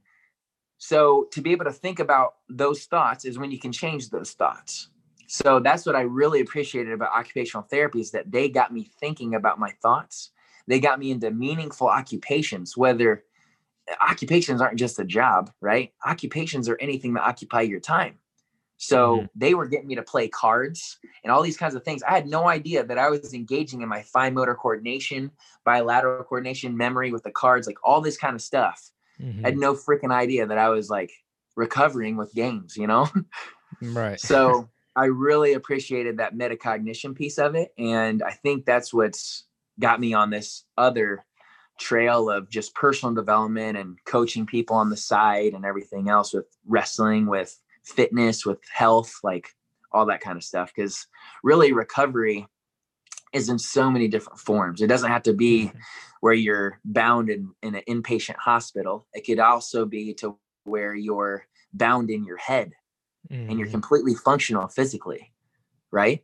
So 0.78 1.28
to 1.32 1.42
be 1.42 1.52
able 1.52 1.66
to 1.66 1.72
think 1.72 2.00
about 2.00 2.36
those 2.48 2.86
thoughts 2.86 3.26
is 3.26 3.38
when 3.38 3.52
you 3.52 3.60
can 3.60 3.72
change 3.72 4.10
those 4.10 4.32
thoughts. 4.32 4.90
So 5.28 5.60
that's 5.60 5.86
what 5.86 5.96
I 5.96 6.02
really 6.02 6.42
appreciated 6.42 6.94
about 6.94 7.12
occupational 7.12 7.68
therapy 7.70 8.00
is 8.00 8.12
that 8.12 8.32
they 8.32 8.50
got 8.50 8.74
me 8.74 8.90
thinking 9.00 9.36
about 9.36 9.60
my 9.60 9.72
thoughts. 9.82 10.32
They 10.68 10.80
got 10.80 11.00
me 11.00 11.12
into 11.12 11.32
meaningful 11.32 11.88
occupations, 11.88 12.76
whether 12.76 13.24
occupations 14.02 14.62
aren't 14.62 14.80
just 14.80 15.00
a 15.00 15.06
job, 15.06 15.52
right? 15.62 15.94
Occupations 16.06 16.70
are 16.70 16.78
anything 16.80 17.14
that 17.14 17.24
occupy 17.24 17.62
your 17.62 17.80
time. 17.80 18.16
So 18.78 19.18
mm-hmm. 19.18 19.26
they 19.36 19.54
were 19.54 19.68
getting 19.68 19.88
me 19.88 19.96
to 19.96 20.04
play 20.04 20.30
cards 20.30 21.00
and 21.24 21.32
all 21.32 21.42
these 21.42 21.58
kinds 21.58 21.76
of 21.76 21.84
things. 21.84 22.02
I 22.04 22.12
had 22.12 22.28
no 22.28 22.48
idea 22.48 22.84
that 22.86 22.98
I 22.98 23.10
was 23.10 23.34
engaging 23.34 23.82
in 23.82 23.90
my 23.90 24.04
fine 24.04 24.34
motor 24.34 24.56
coordination, 24.56 25.32
bilateral 25.66 26.24
coordination, 26.24 26.78
memory 26.78 27.12
with 27.12 27.24
the 27.24 27.32
cards, 27.32 27.68
like 27.68 27.78
all 27.84 28.00
this 28.00 28.18
kind 28.18 28.36
of 28.36 28.42
stuff 28.42 28.92
mm-hmm. 29.22 29.46
I 29.46 29.50
had 29.50 29.58
no 29.58 29.74
freaking 29.74 30.12
idea 30.12 30.46
that 30.48 30.58
I 30.58 30.70
was 30.70 30.90
like 30.90 31.12
recovering 31.56 32.18
with 32.18 32.34
games, 32.34 32.78
you 32.78 32.88
know? 32.88 33.08
Right. 33.82 34.20
so 34.20 34.68
I 34.96 35.06
really 35.06 35.54
appreciated 35.54 36.18
that 36.18 36.36
metacognition 36.36 37.16
piece 37.16 37.38
of 37.38 37.56
it. 37.56 37.72
And 37.78 38.24
I 38.24 38.32
think 38.32 38.66
that's 38.66 38.92
what's 38.92 39.46
got 39.80 40.02
me 40.02 40.14
on 40.14 40.32
this 40.32 40.66
other 40.76 41.24
trail 41.80 42.30
of 42.30 42.50
just 42.50 42.76
personal 42.76 43.14
development 43.14 43.78
and 43.78 43.98
coaching 44.06 44.46
people 44.46 44.76
on 44.76 44.90
the 44.90 44.98
side 44.98 45.54
and 45.54 45.66
everything 45.66 46.10
else 46.10 46.34
with 46.34 46.46
wrestling, 46.68 47.26
with 47.26 47.58
fitness, 47.84 48.46
with 48.46 48.60
health, 48.72 49.20
like 49.24 49.50
all 49.92 50.06
that 50.06 50.22
kind 50.22 50.38
of 50.38 50.44
stuff. 50.44 50.72
Because 50.76 51.08
really, 51.44 51.74
recovery 51.74 52.48
is 53.34 53.50
in 53.50 53.60
so 53.60 53.90
many 53.90 54.08
different 54.08 54.40
forms. 54.40 54.82
It 54.82 54.88
doesn't 54.88 55.12
have 55.12 55.24
to 55.24 55.34
be 55.34 55.68
mm-hmm 55.68 55.80
where 56.22 56.34
you're 56.34 56.80
bound 56.84 57.30
in, 57.30 57.52
in 57.64 57.76
an 57.76 57.84
inpatient 57.88 58.36
hospital. 58.36 59.08
It 59.14 59.26
could 59.26 59.40
also 59.40 59.86
be 59.86 60.14
to 60.16 60.38
where 60.64 60.94
you're 60.94 61.46
bound 61.74 62.10
in 62.10 62.26
your 62.26 62.38
head 62.38 62.74
mm-hmm. 63.32 63.50
and 63.50 63.58
you're 63.58 63.68
mm-hmm. 63.68 63.74
completely 63.74 64.16
functional 64.16 64.68
physically. 64.68 65.32
Right. 65.92 66.24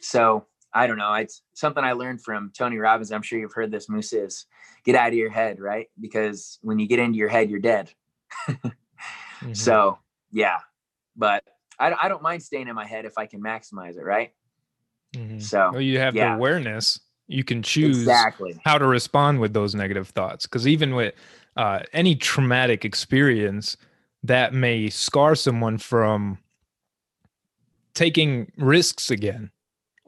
So 0.00 0.46
I 0.74 0.86
don't 0.86 0.98
know. 0.98 1.12
It's 1.14 1.42
something 1.54 1.84
I 1.84 1.92
learned 1.92 2.22
from 2.22 2.50
Tony 2.56 2.78
Robbins. 2.78 3.12
I'm 3.12 3.22
sure 3.22 3.38
you've 3.38 3.52
heard 3.52 3.70
this 3.70 3.88
Musa 3.88 4.24
is 4.24 4.46
get 4.84 4.94
out 4.94 5.08
of 5.08 5.14
your 5.14 5.30
head, 5.30 5.60
right? 5.60 5.88
Because 6.00 6.58
when 6.62 6.78
you 6.78 6.86
get 6.86 6.98
into 6.98 7.18
your 7.18 7.28
head, 7.28 7.50
you're 7.50 7.60
dead. 7.60 7.90
mm-hmm. 8.48 9.52
So 9.52 9.98
yeah, 10.30 10.58
but 11.16 11.44
I, 11.78 11.94
I 12.02 12.08
don't 12.08 12.22
mind 12.22 12.42
staying 12.42 12.68
in 12.68 12.74
my 12.74 12.86
head 12.86 13.04
if 13.04 13.18
I 13.18 13.26
can 13.26 13.42
maximize 13.42 13.96
it, 13.96 14.04
right? 14.04 14.32
Mm-hmm. 15.14 15.40
So 15.40 15.70
well, 15.72 15.80
you 15.80 15.98
have 15.98 16.14
yeah. 16.14 16.30
the 16.30 16.36
awareness 16.36 16.98
you 17.28 17.44
can 17.44 17.62
choose 17.62 17.98
exactly 17.98 18.60
how 18.64 18.78
to 18.78 18.86
respond 18.86 19.40
with 19.40 19.52
those 19.52 19.74
negative 19.74 20.08
thoughts 20.08 20.46
because 20.46 20.66
even 20.66 20.94
with 20.94 21.14
uh, 21.56 21.80
any 21.92 22.14
traumatic 22.14 22.84
experience 22.84 23.76
that 24.22 24.52
may 24.52 24.88
scar 24.88 25.34
someone 25.34 25.78
from 25.78 26.38
taking 27.94 28.50
risks 28.56 29.10
again 29.10 29.50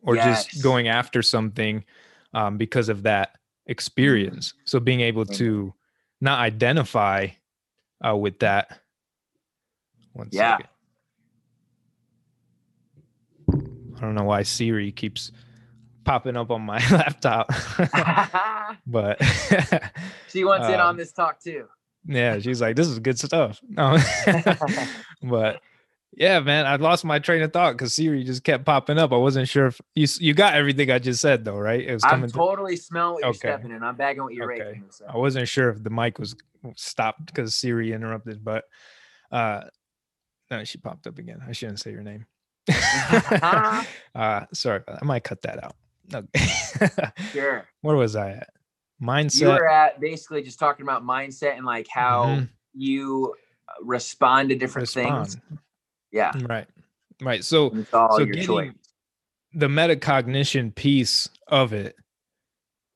or 0.04 0.16
yes. 0.16 0.46
just 0.46 0.62
going 0.62 0.88
after 0.88 1.22
something 1.22 1.84
um, 2.32 2.56
because 2.56 2.88
of 2.88 3.02
that 3.02 3.36
experience 3.66 4.48
mm-hmm. 4.48 4.62
so 4.64 4.80
being 4.80 5.00
able 5.00 5.24
to 5.24 5.72
not 6.20 6.38
identify 6.38 7.26
uh, 8.06 8.16
with 8.16 8.38
that 8.40 8.80
one 10.12 10.28
yeah 10.30 10.58
second. 10.58 10.68
i 13.96 14.00
don't 14.00 14.14
know 14.14 14.24
why 14.24 14.42
siri 14.42 14.92
keeps 14.92 15.32
popping 16.04 16.36
up 16.36 16.50
on 16.50 16.62
my 16.62 16.78
laptop. 16.90 17.50
but 18.86 19.22
she 20.28 20.44
wants 20.44 20.66
um, 20.66 20.74
in 20.74 20.80
on 20.80 20.96
this 20.96 21.12
talk 21.12 21.42
too. 21.42 21.66
Yeah, 22.06 22.38
she's 22.38 22.60
like, 22.60 22.76
"This 22.76 22.86
is 22.86 22.98
good 22.98 23.18
stuff." 23.18 23.60
No, 23.66 23.96
but 25.22 25.60
yeah, 26.16 26.40
man, 26.40 26.66
I 26.66 26.76
lost 26.76 27.04
my 27.04 27.18
train 27.18 27.42
of 27.42 27.52
thought 27.52 27.72
because 27.72 27.94
Siri 27.94 28.24
just 28.24 28.44
kept 28.44 28.64
popping 28.64 28.98
up. 28.98 29.12
I 29.12 29.16
wasn't 29.16 29.48
sure 29.48 29.66
if 29.66 29.80
you 29.94 30.06
you 30.20 30.34
got 30.34 30.54
everything 30.54 30.90
I 30.90 30.98
just 30.98 31.20
said 31.20 31.44
though, 31.44 31.58
right? 31.58 31.80
It 31.80 31.92
was 31.92 32.04
coming. 32.04 32.24
I'm 32.24 32.30
totally 32.30 32.76
smelling 32.76 33.14
what 33.14 33.24
okay. 33.24 33.48
you're 33.48 33.58
stepping 33.58 33.70
in. 33.72 33.82
I'm 33.82 33.96
bagging 33.96 34.22
what 34.22 34.34
you're 34.34 34.52
okay. 34.52 34.80
So. 34.90 35.06
I 35.08 35.16
wasn't 35.16 35.48
sure 35.48 35.70
if 35.70 35.82
the 35.82 35.90
mic 35.90 36.18
was 36.18 36.36
stopped 36.76 37.26
because 37.26 37.54
Siri 37.54 37.92
interrupted, 37.92 38.44
but 38.44 38.64
uh, 39.32 39.62
no, 40.50 40.64
she 40.64 40.78
popped 40.78 41.06
up 41.06 41.18
again. 41.18 41.42
I 41.46 41.52
shouldn't 41.52 41.80
say 41.80 41.90
your 41.90 42.02
name. 42.02 42.26
uh, 44.14 44.46
sorry, 44.52 44.82
I 44.88 45.04
might 45.04 45.24
cut 45.24 45.42
that 45.42 45.64
out. 45.64 45.76
Okay. 46.12 46.46
sure. 47.32 47.68
Where 47.80 47.96
was 47.96 48.16
I 48.16 48.32
at? 48.32 48.50
Mindset. 49.02 49.40
You 49.40 49.48
were 49.48 49.68
at 49.68 50.00
basically 50.00 50.42
just 50.42 50.58
talking 50.58 50.84
about 50.84 51.02
mindset 51.02 51.56
and 51.56 51.66
like 51.66 51.88
how 51.88 52.26
mm-hmm. 52.26 52.44
you 52.74 53.34
uh, 53.68 53.84
respond 53.84 54.50
to 54.50 54.54
different 54.54 54.94
respond. 54.94 55.30
things. 55.30 55.60
Yeah. 56.14 56.32
Right. 56.48 56.66
Right. 57.20 57.44
So, 57.44 57.74
so 57.90 58.24
getting 58.24 58.44
choice. 58.44 58.72
the 59.52 59.66
metacognition 59.66 60.72
piece 60.74 61.28
of 61.48 61.72
it 61.72 61.96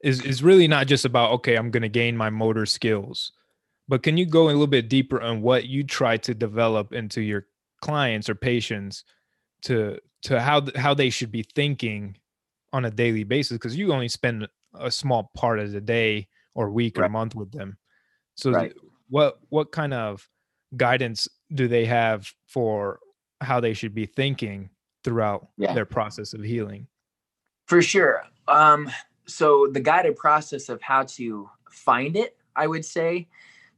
is 0.05 0.25
is 0.25 0.43
really 0.43 0.69
not 0.69 0.87
just 0.87 1.05
about 1.05 1.33
okay, 1.33 1.57
I'm 1.57 1.73
going 1.73 1.83
to 1.83 1.89
gain 1.89 2.17
my 2.17 2.31
motor 2.31 2.65
skills, 2.65 3.33
but 3.89 4.05
can 4.05 4.17
you 4.17 4.25
go 4.25 4.45
a 4.45 4.47
little 4.47 4.69
bit 4.69 4.89
deeper 4.89 5.21
on 5.21 5.43
what 5.43 5.67
you 5.67 5.83
try 5.83 6.17
to 6.19 6.33
develop 6.33 6.93
into 6.93 7.21
your 7.21 7.47
clients 7.83 8.29
or 8.29 8.37
patients 8.37 9.03
to 9.63 9.99
to 10.23 10.41
how 10.41 10.63
how 10.77 10.95
they 10.95 11.11
should 11.11 11.33
be 11.33 11.43
thinking 11.43 12.17
on 12.73 12.85
a 12.85 12.91
daily 12.91 13.25
basis 13.25 13.57
because 13.57 13.77
you 13.77 13.93
only 13.93 14.09
spend 14.09 14.47
a 14.79 14.91
small 14.93 15.33
part 15.35 15.59
of 15.59 15.73
the 15.73 15.81
day 15.81 16.29
or 16.55 16.71
week 16.71 16.99
right. 16.99 17.07
or 17.07 17.09
month 17.09 17.35
with 17.35 17.51
them. 17.51 17.77
So 18.37 18.53
right. 18.53 18.73
what 19.09 19.41
what 19.49 19.73
kind 19.73 19.93
of 19.93 20.29
guidance 20.77 21.27
do 21.53 21.67
they 21.67 21.85
have 21.87 22.33
for 22.47 23.01
how 23.41 23.61
they 23.61 23.73
should 23.73 23.95
be 23.95 24.07
thinking 24.07 24.71
throughout 25.05 25.49
yeah. 25.57 25.75
their 25.75 25.85
process 25.85 26.35
of 26.35 26.43
healing? 26.43 26.87
For 27.67 27.83
sure. 27.83 28.25
Um, 28.47 28.91
so 29.27 29.69
the 29.71 29.81
guided 29.81 30.17
process 30.17 30.69
of 30.69 30.81
how 30.83 31.05
to 31.05 31.49
find 31.71 32.17
it, 32.17 32.37
I 32.57 32.67
would 32.67 32.85
say, 32.85 33.29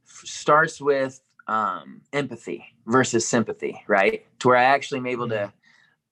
f- 0.05 0.23
starts 0.25 0.79
with 0.81 1.19
um, 1.47 2.01
empathy 2.13 2.65
versus 2.85 3.27
sympathy, 3.27 3.83
right? 3.87 4.25
To 4.39 4.49
where 4.49 4.57
I 4.57 4.63
actually 4.63 4.99
am 4.99 5.07
able 5.07 5.27
mm-hmm. 5.27 5.47
to, 5.47 5.53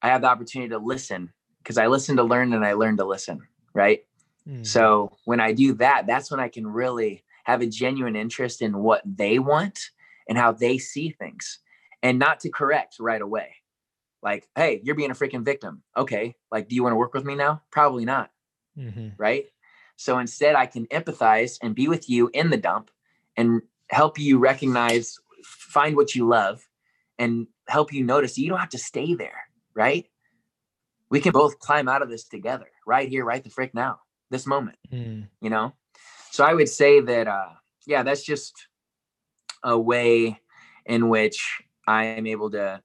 I 0.01 0.09
have 0.09 0.21
the 0.21 0.27
opportunity 0.27 0.69
to 0.69 0.77
listen 0.77 1.31
because 1.63 1.77
I 1.77 1.87
listen 1.87 2.17
to 2.17 2.23
learn 2.23 2.53
and 2.53 2.65
I 2.65 2.73
learn 2.73 2.97
to 2.97 3.05
listen, 3.05 3.41
right? 3.73 4.03
Mm. 4.47 4.65
So 4.65 5.17
when 5.25 5.39
I 5.39 5.53
do 5.53 5.73
that, 5.73 6.07
that's 6.07 6.31
when 6.31 6.39
I 6.39 6.49
can 6.49 6.65
really 6.65 7.23
have 7.43 7.61
a 7.61 7.67
genuine 7.67 8.15
interest 8.15 8.61
in 8.61 8.77
what 8.77 9.01
they 9.05 9.39
want 9.39 9.89
and 10.27 10.37
how 10.37 10.51
they 10.51 10.77
see 10.77 11.11
things 11.11 11.59
and 12.01 12.19
not 12.19 12.41
to 12.41 12.49
correct 12.49 12.97
right 12.99 13.21
away. 13.21 13.55
Like, 14.21 14.49
hey, 14.55 14.81
you're 14.83 14.95
being 14.95 15.11
a 15.11 15.15
freaking 15.15 15.45
victim. 15.45 15.83
Okay. 15.95 16.35
Like, 16.51 16.67
do 16.67 16.75
you 16.75 16.83
want 16.83 16.93
to 16.93 16.97
work 16.97 17.13
with 17.13 17.25
me 17.25 17.35
now? 17.35 17.61
Probably 17.71 18.05
not. 18.05 18.31
Mm-hmm. 18.77 19.09
Right. 19.17 19.45
So 19.95 20.19
instead, 20.19 20.55
I 20.55 20.65
can 20.65 20.87
empathize 20.87 21.57
and 21.61 21.75
be 21.75 21.87
with 21.87 22.09
you 22.09 22.29
in 22.33 22.49
the 22.49 22.57
dump 22.57 22.91
and 23.35 23.61
help 23.89 24.19
you 24.19 24.37
recognize, 24.39 25.17
find 25.43 25.95
what 25.95 26.15
you 26.15 26.27
love, 26.27 26.61
and 27.17 27.47
help 27.67 27.93
you 27.93 28.03
notice 28.03 28.37
you 28.37 28.49
don't 28.49 28.59
have 28.59 28.69
to 28.69 28.77
stay 28.77 29.13
there. 29.13 29.47
Right. 29.73 30.07
We 31.09 31.19
can 31.19 31.31
both 31.31 31.59
climb 31.59 31.87
out 31.87 32.01
of 32.01 32.09
this 32.09 32.25
together 32.25 32.69
right 32.85 33.09
here, 33.09 33.25
right 33.25 33.43
the 33.43 33.49
frick 33.49 33.73
now, 33.73 33.99
this 34.29 34.45
moment, 34.45 34.77
mm. 34.91 35.27
you 35.41 35.49
know? 35.49 35.73
So 36.31 36.43
I 36.43 36.53
would 36.53 36.69
say 36.69 36.99
that, 36.99 37.27
uh, 37.27 37.49
yeah, 37.87 38.03
that's 38.03 38.23
just 38.23 38.67
a 39.63 39.77
way 39.77 40.39
in 40.85 41.09
which 41.09 41.63
I 41.89 42.05
am 42.05 42.27
able 42.27 42.51
to. 42.51 42.81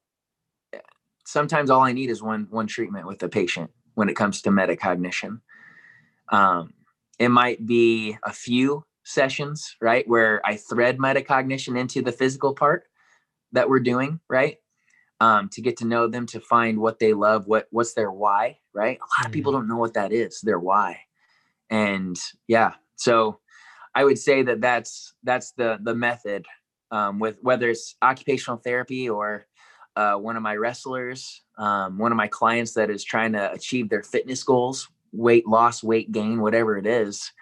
Sometimes 1.26 1.70
all 1.70 1.82
I 1.82 1.92
need 1.92 2.08
is 2.08 2.22
one 2.22 2.48
one 2.50 2.66
treatment 2.66 3.06
with 3.06 3.22
a 3.22 3.28
patient 3.28 3.70
when 3.94 4.08
it 4.08 4.16
comes 4.16 4.40
to 4.42 4.50
metacognition. 4.50 5.40
Um, 6.30 6.72
it 7.18 7.28
might 7.28 7.64
be 7.66 8.16
a 8.24 8.32
few 8.32 8.84
sessions, 9.04 9.76
right, 9.80 10.08
where 10.08 10.40
I 10.44 10.56
thread 10.56 10.96
metacognition 10.96 11.78
into 11.78 12.00
the 12.00 12.12
physical 12.12 12.54
part 12.54 12.84
that 13.52 13.68
we're 13.68 13.80
doing, 13.80 14.20
right, 14.28 14.56
um, 15.20 15.50
to 15.50 15.60
get 15.60 15.76
to 15.78 15.84
know 15.84 16.08
them, 16.08 16.24
to 16.28 16.40
find 16.40 16.78
what 16.78 16.98
they 16.98 17.12
love, 17.12 17.46
what 17.46 17.66
what's 17.70 17.92
their 17.92 18.10
why, 18.10 18.58
right. 18.72 18.98
A 18.98 19.20
lot 19.20 19.26
of 19.26 19.32
people 19.32 19.52
mm-hmm. 19.52 19.60
don't 19.60 19.68
know 19.68 19.76
what 19.76 19.94
that 19.94 20.12
is, 20.12 20.40
their 20.40 20.58
why, 20.58 21.00
and 21.68 22.18
yeah, 22.48 22.72
so 22.96 23.40
I 23.94 24.04
would 24.04 24.18
say 24.18 24.42
that 24.44 24.62
that's 24.62 25.12
that's 25.22 25.52
the 25.52 25.78
the 25.82 25.94
method 25.94 26.46
um, 26.94 27.18
with 27.18 27.38
whether 27.42 27.68
it's 27.68 27.96
occupational 28.00 28.56
therapy 28.56 29.08
or 29.10 29.46
uh, 29.96 30.14
one 30.14 30.36
of 30.36 30.42
my 30.44 30.54
wrestlers, 30.54 31.42
um, 31.58 31.98
one 31.98 32.12
of 32.12 32.16
my 32.16 32.28
clients 32.28 32.74
that 32.74 32.88
is 32.88 33.02
trying 33.02 33.32
to 33.32 33.52
achieve 33.52 33.88
their 33.88 34.04
fitness 34.04 34.44
goals, 34.44 34.88
weight 35.12 35.44
loss, 35.44 35.82
weight 35.82 36.12
gain, 36.12 36.40
whatever 36.40 36.78
it 36.78 36.86
is. 36.86 37.32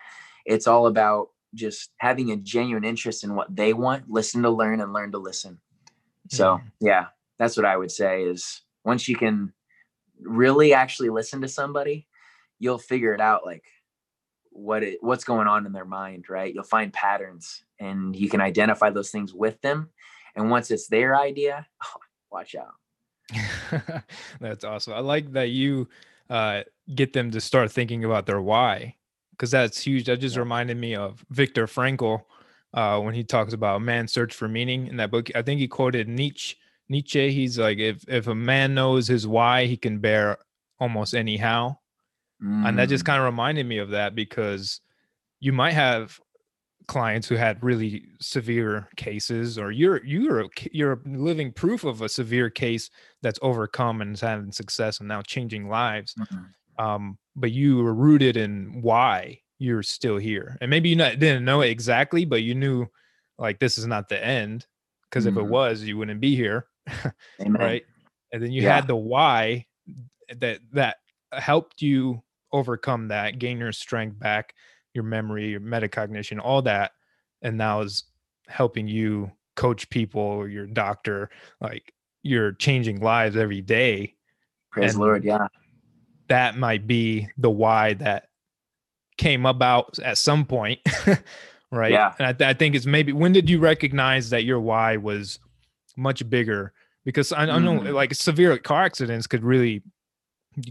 It's 0.46 0.66
all 0.66 0.86
about 0.86 1.28
just 1.54 1.90
having 1.98 2.30
a 2.32 2.36
genuine 2.36 2.82
interest 2.82 3.24
in 3.24 3.34
what 3.34 3.54
they 3.54 3.74
want, 3.74 4.10
listen 4.10 4.42
to 4.42 4.50
learn 4.50 4.80
and 4.80 4.94
learn 4.94 5.12
to 5.12 5.18
listen. 5.18 5.60
So, 6.30 6.56
mm-hmm. 6.56 6.86
yeah, 6.86 7.06
that's 7.38 7.56
what 7.56 7.66
I 7.66 7.76
would 7.76 7.90
say 7.90 8.22
is 8.22 8.62
once 8.84 9.06
you 9.06 9.16
can 9.16 9.52
really 10.18 10.72
actually 10.72 11.10
listen 11.10 11.42
to 11.42 11.48
somebody, 11.48 12.08
you'll 12.58 12.78
figure 12.78 13.12
it 13.12 13.20
out 13.20 13.44
like 13.44 13.64
what 14.52 14.82
it 14.82 14.98
what's 15.02 15.24
going 15.24 15.48
on 15.48 15.66
in 15.66 15.72
their 15.72 15.84
mind, 15.84 16.28
right? 16.28 16.52
You'll 16.52 16.64
find 16.64 16.92
patterns 16.92 17.64
and 17.78 18.14
you 18.14 18.28
can 18.28 18.40
identify 18.40 18.90
those 18.90 19.10
things 19.10 19.32
with 19.32 19.60
them. 19.62 19.90
And 20.34 20.50
once 20.50 20.70
it's 20.70 20.88
their 20.88 21.16
idea, 21.16 21.66
oh, 21.84 22.00
watch 22.30 22.54
out. 22.54 22.74
that's 24.40 24.64
awesome. 24.64 24.94
I 24.94 25.00
like 25.00 25.32
that 25.32 25.50
you 25.50 25.88
uh, 26.30 26.62
get 26.94 27.12
them 27.12 27.30
to 27.30 27.40
start 27.40 27.72
thinking 27.72 28.04
about 28.04 28.26
their 28.26 28.40
why, 28.40 28.96
because 29.32 29.50
that's 29.50 29.80
huge. 29.80 30.06
That 30.06 30.20
just 30.20 30.36
yeah. 30.36 30.40
reminded 30.40 30.76
me 30.76 30.94
of 30.94 31.24
Viktor 31.30 31.66
Frankl 31.66 32.22
uh, 32.74 33.00
when 33.00 33.14
he 33.14 33.24
talks 33.24 33.52
about 33.52 33.82
man's 33.82 34.12
search 34.12 34.34
for 34.34 34.48
meaning 34.48 34.86
in 34.86 34.96
that 34.96 35.10
book. 35.10 35.30
I 35.34 35.42
think 35.42 35.60
he 35.60 35.68
quoted 35.68 36.08
Nietzsche. 36.08 36.56
Nietzsche. 36.88 37.30
He's 37.30 37.58
like, 37.58 37.78
if 37.78 38.04
if 38.08 38.26
a 38.26 38.34
man 38.34 38.74
knows 38.74 39.08
his 39.08 39.26
why, 39.26 39.66
he 39.66 39.76
can 39.76 39.98
bear 39.98 40.38
almost 40.78 41.14
anyhow. 41.14 41.76
Mm. 42.42 42.68
And 42.68 42.78
that 42.78 42.88
just 42.88 43.04
mm. 43.04 43.08
kind 43.08 43.18
of 43.18 43.24
reminded 43.24 43.66
me 43.66 43.78
of 43.78 43.90
that 43.90 44.14
because 44.14 44.80
you 45.40 45.52
might 45.52 45.72
have 45.72 46.20
clients 46.86 47.28
who 47.28 47.36
had 47.36 47.62
really 47.62 48.04
severe 48.20 48.88
cases 48.96 49.58
or 49.58 49.70
you're 49.70 50.04
you're 50.04 50.46
you're 50.72 51.00
living 51.06 51.52
proof 51.52 51.84
of 51.84 52.02
a 52.02 52.08
severe 52.08 52.50
case 52.50 52.90
that's 53.22 53.38
overcome 53.42 54.00
and 54.00 54.14
is 54.14 54.20
having 54.20 54.52
success 54.52 54.98
and 54.98 55.08
now 55.08 55.22
changing 55.22 55.68
lives 55.68 56.14
mm-hmm. 56.14 56.84
um, 56.84 57.18
but 57.36 57.52
you 57.52 57.78
were 57.78 57.94
rooted 57.94 58.36
in 58.36 58.80
why 58.82 59.38
you're 59.58 59.82
still 59.82 60.16
here 60.16 60.56
and 60.60 60.70
maybe 60.70 60.88
you 60.88 60.96
not, 60.96 61.18
didn't 61.18 61.44
know 61.44 61.60
it 61.60 61.68
exactly 61.68 62.24
but 62.24 62.42
you 62.42 62.54
knew 62.54 62.86
like 63.38 63.58
this 63.58 63.78
is 63.78 63.86
not 63.86 64.08
the 64.08 64.24
end 64.24 64.66
because 65.08 65.24
mm-hmm. 65.24 65.38
if 65.38 65.40
it 65.40 65.44
mm-hmm. 65.44 65.52
was 65.52 65.82
you 65.82 65.96
wouldn't 65.96 66.20
be 66.20 66.34
here 66.34 66.66
right 67.46 67.84
and 68.32 68.42
then 68.42 68.50
you 68.50 68.62
yeah. 68.62 68.74
had 68.74 68.86
the 68.86 68.96
why 68.96 69.64
that 70.36 70.58
that 70.72 70.96
helped 71.32 71.80
you 71.80 72.22
overcome 72.52 73.08
that, 73.08 73.38
gain 73.38 73.58
your 73.58 73.72
strength 73.72 74.18
back, 74.18 74.54
your 74.94 75.04
memory, 75.04 75.48
your 75.50 75.60
metacognition, 75.60 76.40
all 76.42 76.62
that, 76.62 76.92
and 77.42 77.56
now 77.56 77.80
is 77.80 78.04
helping 78.48 78.88
you 78.88 79.30
coach 79.56 79.88
people, 79.90 80.48
your 80.48 80.66
doctor, 80.66 81.30
like 81.60 81.92
you're 82.22 82.52
changing 82.52 83.00
lives 83.00 83.36
every 83.36 83.60
day. 83.60 84.14
Praise 84.70 84.92
and 84.92 85.00
Lord, 85.00 85.24
yeah. 85.24 85.46
That 86.28 86.56
might 86.56 86.86
be 86.86 87.28
the 87.36 87.50
why 87.50 87.94
that 87.94 88.28
came 89.18 89.44
about 89.44 89.98
at 89.98 90.18
some 90.18 90.44
point, 90.46 90.80
right? 91.70 91.92
Yeah. 91.92 92.14
And 92.18 92.42
I, 92.42 92.50
I, 92.50 92.54
think 92.54 92.74
it's 92.74 92.86
maybe 92.86 93.12
when 93.12 93.32
did 93.32 93.50
you 93.50 93.58
recognize 93.58 94.30
that 94.30 94.44
your 94.44 94.60
why 94.60 94.96
was 94.96 95.38
much 95.96 96.28
bigger? 96.30 96.72
Because 97.04 97.32
I, 97.32 97.42
I 97.42 97.58
know 97.58 97.80
mm. 97.80 97.92
like 97.92 98.14
severe 98.14 98.56
car 98.58 98.84
accidents 98.84 99.26
could 99.26 99.44
really 99.44 99.82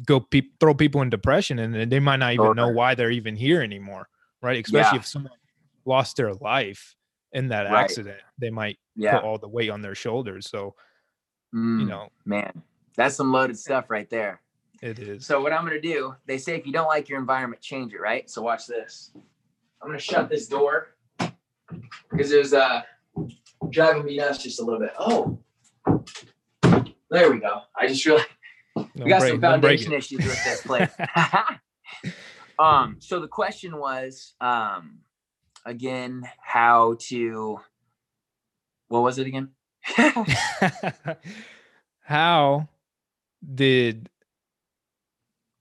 go 0.06 0.20
pe- 0.20 0.41
throw 0.60 0.74
people 0.74 1.02
in 1.02 1.10
depression 1.10 1.60
and 1.60 1.91
they 1.91 2.00
might 2.00 2.17
not 2.17 2.34
even 2.34 2.56
know 2.56 2.70
why 2.70 2.96
they're 2.96 3.12
even 3.12 3.36
here 3.36 3.62
anymore 3.62 4.08
right? 4.41 4.65
Especially 4.65 4.98
yeah. 4.98 5.02
if 5.02 5.08
someone 5.08 5.34
lost 5.86 6.17
their 6.17 6.34
life 6.34 6.96
in 7.32 7.48
that 7.50 7.63
right. 7.63 7.84
accident 7.84 8.20
they 8.38 8.50
might 8.50 8.78
yeah. 8.96 9.17
put 9.17 9.24
all 9.24 9.38
the 9.38 9.48
weight 9.48 9.70
on 9.70 9.82
their 9.82 9.96
shoulders 9.96 10.50
so 10.50 10.76
mm, 11.54 11.80
you 11.80 11.86
know. 11.86 12.10
man 12.26 12.62
that's 12.96 13.15
some 13.15 13.32
loaded 13.32 13.58
stuff 13.58 13.89
right 13.89 14.10
there. 14.10 14.41
It 14.82 15.00
is. 15.00 15.26
So 15.26 15.41
what 15.41 15.54
i'm 15.54 15.65
going 15.65 15.80
to 15.80 15.82
do 15.82 16.15
they 16.26 16.38
say 16.38 16.56
if 16.56 16.65
you 16.65 16.74
don't 16.74 16.88
like 16.88 17.08
your 17.08 17.20
environment 17.20 17.62
change 17.62 17.94
it 17.94 18.02
right? 18.02 18.30
So 18.30 18.41
watch 18.41 18.67
this. 18.67 19.12
I'm 19.82 19.88
going 19.88 19.98
to 19.98 20.04
shut 20.04 20.30
this 20.30 20.48
door 20.48 20.89
because 22.12 22.30
there's 22.30 22.54
uh 22.54 22.82
driving 23.70 24.06
me 24.06 24.17
nuts 24.17 24.44
just 24.44 24.60
a 24.60 24.63
little 24.63 24.80
bit. 24.80 24.94
Oh! 25.00 25.39
There 27.10 27.32
we 27.32 27.39
go. 27.39 27.62
I 27.76 27.88
just 27.88 28.06
realized 28.06 28.28
we 28.75 29.10
got 29.10 29.19
break, 29.19 29.31
some 29.31 29.41
foundation 29.41 29.93
issues 29.93 30.19
with 30.19 30.43
this 30.43 30.62
place. 30.62 30.89
um, 32.60 32.97
so 32.99 33.19
the 33.19 33.27
question 33.27 33.77
was, 33.77 34.34
um, 34.41 34.99
again, 35.65 36.23
how 36.41 36.95
to. 37.07 37.60
What 38.88 39.03
was 39.03 39.19
it 39.19 39.27
again? 39.27 39.49
how 42.01 42.67
did 43.55 44.10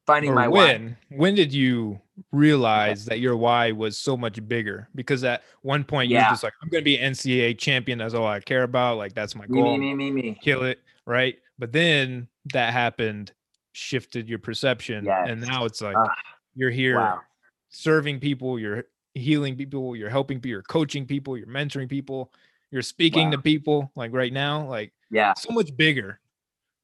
finding 0.06 0.34
my 0.34 0.48
when 0.48 0.96
why. 1.08 1.16
when 1.16 1.34
did 1.34 1.52
you 1.52 2.00
realize 2.32 3.04
that 3.06 3.20
your 3.20 3.36
why 3.36 3.72
was 3.72 3.96
so 3.96 4.16
much 4.16 4.46
bigger 4.46 4.88
because 4.94 5.24
at 5.24 5.42
one 5.62 5.84
point 5.84 6.10
yeah. 6.10 6.20
you're 6.20 6.30
just 6.30 6.42
like 6.42 6.52
i'm 6.62 6.68
gonna 6.68 6.82
be 6.82 6.98
ncaa 6.98 7.56
champion 7.56 7.98
that's 7.98 8.12
all 8.12 8.26
i 8.26 8.40
care 8.40 8.64
about 8.64 8.98
like 8.98 9.14
that's 9.14 9.34
my 9.34 9.46
goal 9.46 9.78
me, 9.78 9.94
me, 9.94 10.10
me, 10.10 10.10
me. 10.10 10.38
kill 10.42 10.64
it 10.64 10.80
right 11.06 11.38
but 11.58 11.72
then 11.72 12.28
that 12.52 12.72
happened 12.72 13.32
shifted 13.72 14.28
your 14.28 14.38
perception 14.38 15.04
yes. 15.04 15.26
and 15.28 15.40
now 15.40 15.64
it's 15.64 15.80
like 15.80 15.96
uh, 15.96 16.06
you're 16.54 16.70
here 16.70 16.96
wow. 16.96 17.20
serving 17.68 18.18
people 18.18 18.58
you're 18.58 18.84
healing 19.14 19.56
people 19.56 19.94
you're 19.94 20.10
helping 20.10 20.38
people 20.38 20.50
you're 20.50 20.62
coaching 20.62 21.06
people 21.06 21.36
you're 21.36 21.46
mentoring 21.46 21.88
people 21.88 22.32
you're 22.70 22.82
speaking 22.82 23.26
wow. 23.26 23.32
to 23.32 23.38
people 23.38 23.92
like 23.94 24.12
right 24.12 24.32
now 24.32 24.66
like 24.66 24.92
yeah 25.10 25.34
so 25.34 25.52
much 25.52 25.76
bigger 25.76 26.20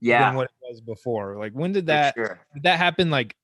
yeah 0.01 0.29
than 0.29 0.37
what 0.37 0.45
it 0.45 0.69
was 0.69 0.81
before 0.81 1.37
like 1.37 1.53
when 1.53 1.73
did 1.73 1.87
that 1.87 2.15
sure. 2.15 2.41
did 2.55 2.63
that 2.63 2.79
happen 2.79 3.11
like 3.11 3.37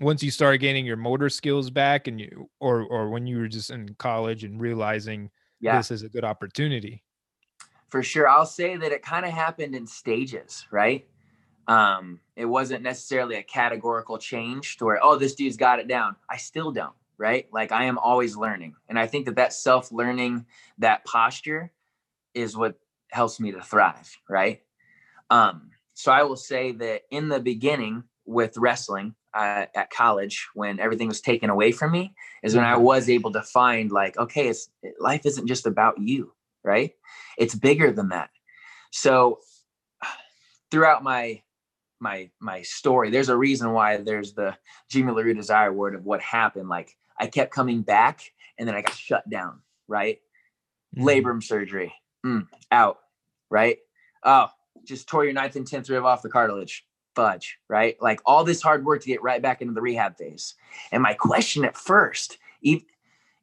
once 0.00 0.22
you 0.22 0.30
started 0.30 0.58
gaining 0.58 0.84
your 0.84 0.96
motor 0.96 1.28
skills 1.28 1.70
back 1.70 2.06
and 2.06 2.20
you 2.20 2.48
or 2.60 2.82
or 2.82 3.08
when 3.10 3.26
you 3.26 3.38
were 3.38 3.48
just 3.48 3.70
in 3.70 3.88
college 3.98 4.44
and 4.44 4.60
realizing 4.60 5.30
yeah. 5.60 5.76
this 5.76 5.90
is 5.90 6.02
a 6.02 6.08
good 6.08 6.24
opportunity 6.24 7.02
for 7.88 8.02
sure 8.02 8.28
i'll 8.28 8.46
say 8.46 8.76
that 8.76 8.92
it 8.92 9.02
kind 9.02 9.24
of 9.24 9.32
happened 9.32 9.74
in 9.74 9.86
stages 9.86 10.66
right 10.70 11.06
um, 11.68 12.20
it 12.36 12.44
wasn't 12.44 12.82
necessarily 12.82 13.36
a 13.36 13.42
categorical 13.42 14.18
change 14.18 14.76
to 14.76 14.84
where, 14.84 15.02
oh, 15.02 15.16
this 15.16 15.34
dude's 15.34 15.56
got 15.56 15.78
it 15.78 15.88
down. 15.88 16.16
I 16.30 16.36
still 16.36 16.70
don't, 16.70 16.94
right? 17.18 17.46
Like 17.52 17.72
I 17.72 17.84
am 17.84 17.98
always 17.98 18.36
learning. 18.36 18.76
And 18.88 18.98
I 18.98 19.06
think 19.06 19.26
that 19.26 19.36
that 19.36 19.52
self 19.52 19.90
learning, 19.90 20.46
that 20.78 21.04
posture 21.04 21.72
is 22.34 22.56
what 22.56 22.78
helps 23.10 23.40
me 23.40 23.52
to 23.52 23.62
thrive, 23.62 24.16
right? 24.28 24.62
Um, 25.30 25.70
so 25.94 26.12
I 26.12 26.22
will 26.22 26.36
say 26.36 26.72
that 26.72 27.02
in 27.10 27.28
the 27.28 27.40
beginning 27.40 28.04
with 28.26 28.56
wrestling 28.58 29.14
uh, 29.34 29.66
at 29.74 29.90
college, 29.90 30.46
when 30.54 30.78
everything 30.78 31.08
was 31.08 31.20
taken 31.20 31.50
away 31.50 31.72
from 31.72 31.92
me, 31.92 32.14
is 32.42 32.54
when 32.54 32.64
I 32.64 32.74
mm-hmm. 32.74 32.82
was 32.82 33.08
able 33.08 33.32
to 33.32 33.42
find 33.42 33.90
like, 33.90 34.16
okay, 34.18 34.48
it's 34.48 34.68
life 35.00 35.24
isn't 35.24 35.46
just 35.46 35.66
about 35.66 35.98
you, 35.98 36.32
right? 36.62 36.92
It's 37.38 37.54
bigger 37.54 37.90
than 37.90 38.10
that. 38.10 38.30
So 38.92 39.40
throughout 40.70 41.02
my 41.02 41.42
my 42.00 42.30
my 42.40 42.62
story. 42.62 43.10
There's 43.10 43.28
a 43.28 43.36
reason 43.36 43.72
why 43.72 43.96
there's 43.98 44.32
the 44.32 44.56
Jimmy 44.88 45.12
LaRowe 45.12 45.34
Desire 45.34 45.72
word 45.72 45.94
of 45.94 46.04
what 46.04 46.20
happened. 46.20 46.68
Like 46.68 46.96
I 47.18 47.26
kept 47.26 47.52
coming 47.52 47.82
back 47.82 48.32
and 48.58 48.68
then 48.68 48.74
I 48.74 48.82
got 48.82 48.94
shut 48.94 49.28
down. 49.28 49.60
right? 49.88 50.20
Mm-hmm. 50.96 51.06
Labrum 51.06 51.42
surgery, 51.42 51.92
mm, 52.24 52.46
out, 52.70 52.98
right? 53.50 53.78
Oh, 54.22 54.48
just 54.84 55.08
tore 55.08 55.24
your 55.24 55.32
ninth 55.32 55.56
and 55.56 55.66
tenth 55.66 55.88
rib 55.90 56.04
off 56.04 56.22
the 56.22 56.28
cartilage, 56.28 56.86
fudge, 57.14 57.58
right? 57.68 58.00
Like 58.00 58.20
all 58.24 58.44
this 58.44 58.62
hard 58.62 58.84
work 58.84 59.02
to 59.02 59.08
get 59.08 59.22
right 59.22 59.42
back 59.42 59.62
into 59.62 59.74
the 59.74 59.82
rehab 59.82 60.16
phase. 60.16 60.54
And 60.92 61.02
my 61.02 61.14
question 61.14 61.64
at 61.64 61.76
first, 61.76 62.38
even, 62.62 62.86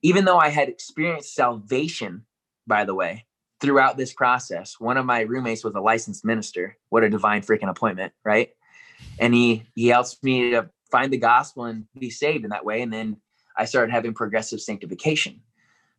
even 0.01 0.25
though 0.25 0.37
I 0.37 0.49
had 0.49 0.69
experienced 0.69 1.35
salvation, 1.35 2.25
by 2.65 2.85
the 2.85 2.95
way, 2.95 3.25
throughout 3.63 3.95
this 3.95 4.13
process, 4.13 4.77
one 4.77 4.97
of 4.97 5.05
my 5.05 5.21
roommates 5.21 5.63
was 5.63 5.73
a 5.73 5.79
licensed 5.79 6.25
minister. 6.25 6.77
What 6.89 7.03
a 7.03 7.09
divine 7.09 7.41
freaking 7.41 7.69
appointment, 7.69 8.11
right? 8.25 8.49
And 9.19 9.33
he 9.33 9.63
he 9.73 9.87
helps 9.87 10.21
me 10.21 10.51
to 10.51 10.69
find 10.91 11.11
the 11.13 11.17
gospel 11.17 11.63
and 11.65 11.85
be 11.97 12.09
saved 12.09 12.43
in 12.43 12.49
that 12.49 12.65
way. 12.65 12.81
And 12.81 12.91
then 12.91 13.17
I 13.57 13.65
started 13.65 13.91
having 13.91 14.13
progressive 14.13 14.59
sanctification. 14.59 15.41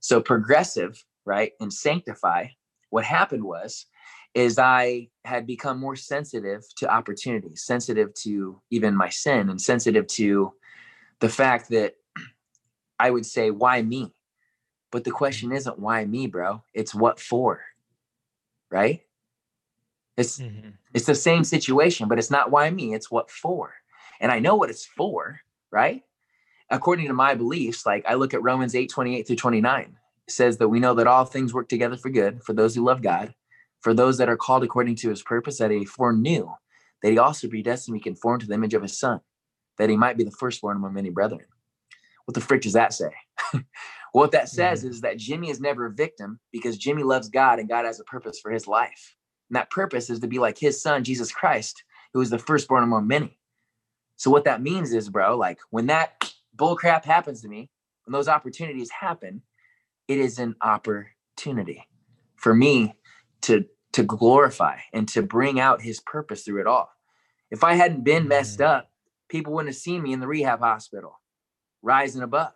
So 0.00 0.20
progressive, 0.20 1.02
right, 1.24 1.52
and 1.58 1.72
sanctify. 1.72 2.48
What 2.90 3.04
happened 3.04 3.44
was 3.44 3.86
is 4.34 4.58
I 4.58 5.08
had 5.24 5.46
become 5.46 5.78
more 5.80 5.96
sensitive 5.96 6.64
to 6.76 6.92
opportunities, 6.92 7.64
sensitive 7.64 8.12
to 8.14 8.60
even 8.70 8.94
my 8.94 9.08
sin, 9.08 9.48
and 9.48 9.60
sensitive 9.60 10.06
to 10.08 10.52
the 11.20 11.28
fact 11.30 11.70
that 11.70 11.94
I 12.98 13.10
would 13.10 13.24
say, 13.24 13.50
why 13.50 13.80
me? 13.80 14.13
But 14.94 15.02
the 15.02 15.10
question 15.10 15.48
mm-hmm. 15.48 15.56
isn't 15.56 15.80
why 15.80 16.04
me, 16.04 16.28
bro. 16.28 16.62
It's 16.72 16.94
what 16.94 17.18
for. 17.18 17.60
Right? 18.70 19.02
It's 20.16 20.38
mm-hmm. 20.38 20.68
it's 20.94 21.06
the 21.06 21.16
same 21.16 21.42
situation, 21.42 22.06
but 22.06 22.20
it's 22.20 22.30
not 22.30 22.52
why 22.52 22.70
me, 22.70 22.94
it's 22.94 23.10
what 23.10 23.28
for. 23.28 23.74
And 24.20 24.30
I 24.30 24.38
know 24.38 24.54
what 24.54 24.70
it's 24.70 24.86
for, 24.86 25.40
right? 25.72 26.04
According 26.70 27.08
to 27.08 27.12
my 27.12 27.34
beliefs, 27.34 27.84
like 27.84 28.04
I 28.06 28.14
look 28.14 28.34
at 28.34 28.42
Romans 28.44 28.76
8, 28.76 28.88
28 28.88 29.26
through 29.26 29.34
29, 29.34 29.96
says 30.28 30.58
that 30.58 30.68
we 30.68 30.78
know 30.78 30.94
that 30.94 31.08
all 31.08 31.24
things 31.24 31.52
work 31.52 31.68
together 31.68 31.96
for 31.96 32.08
good 32.08 32.44
for 32.44 32.52
those 32.52 32.76
who 32.76 32.84
love 32.84 33.02
God 33.02 33.34
for 33.80 33.94
those 33.94 34.18
that 34.18 34.28
are 34.28 34.36
called 34.36 34.62
according 34.62 34.94
to 34.94 35.10
his 35.10 35.24
purpose 35.24 35.58
that 35.58 35.72
he 35.72 35.84
foreknew, 35.84 36.52
that 37.02 37.10
he 37.10 37.18
also 37.18 37.48
predestined 37.48 37.96
to 37.96 37.98
be 37.98 38.10
conformed 38.10 38.42
to 38.42 38.46
the 38.46 38.54
image 38.54 38.74
of 38.74 38.82
his 38.82 38.96
son, 38.96 39.20
that 39.76 39.90
he 39.90 39.96
might 39.96 40.16
be 40.16 40.22
the 40.22 40.30
firstborn 40.30 40.76
among 40.76 40.94
many 40.94 41.10
brethren. 41.10 41.44
What 42.26 42.34
the 42.34 42.40
frick 42.40 42.62
does 42.62 42.72
that 42.72 42.94
say? 42.94 43.10
what 44.12 44.32
that 44.32 44.48
says 44.48 44.80
mm-hmm. 44.80 44.90
is 44.90 45.00
that 45.02 45.18
Jimmy 45.18 45.50
is 45.50 45.60
never 45.60 45.86
a 45.86 45.92
victim 45.92 46.40
because 46.52 46.78
Jimmy 46.78 47.02
loves 47.02 47.28
God 47.28 47.58
and 47.58 47.68
God 47.68 47.84
has 47.84 48.00
a 48.00 48.04
purpose 48.04 48.38
for 48.40 48.50
his 48.50 48.66
life. 48.66 49.14
And 49.50 49.56
that 49.56 49.70
purpose 49.70 50.10
is 50.10 50.20
to 50.20 50.26
be 50.26 50.38
like 50.38 50.58
his 50.58 50.80
son, 50.80 51.04
Jesus 51.04 51.32
Christ, 51.32 51.82
who 52.12 52.20
is 52.20 52.30
the 52.30 52.38
firstborn 52.38 52.84
among 52.84 53.06
many. 53.06 53.38
So 54.16 54.30
what 54.30 54.44
that 54.44 54.62
means 54.62 54.92
is, 54.92 55.10
bro, 55.10 55.36
like 55.36 55.58
when 55.70 55.86
that 55.86 56.32
bull 56.54 56.76
crap 56.76 57.04
happens 57.04 57.42
to 57.42 57.48
me, 57.48 57.70
when 58.04 58.12
those 58.12 58.28
opportunities 58.28 58.90
happen, 58.90 59.42
it 60.08 60.18
is 60.18 60.38
an 60.38 60.54
opportunity 60.62 61.86
for 62.36 62.54
me 62.54 62.94
to 63.42 63.66
to 63.92 64.02
glorify 64.02 64.76
and 64.92 65.06
to 65.06 65.22
bring 65.22 65.60
out 65.60 65.80
his 65.80 66.00
purpose 66.00 66.42
through 66.42 66.60
it 66.60 66.66
all. 66.66 66.90
If 67.52 67.62
I 67.62 67.74
hadn't 67.74 68.02
been 68.02 68.26
messed 68.26 68.58
mm. 68.58 68.66
up, 68.66 68.90
people 69.28 69.52
wouldn't 69.52 69.72
have 69.72 69.80
seen 69.80 70.02
me 70.02 70.12
in 70.12 70.18
the 70.18 70.26
rehab 70.26 70.58
hospital, 70.58 71.20
rising 71.84 72.22
above 72.22 72.52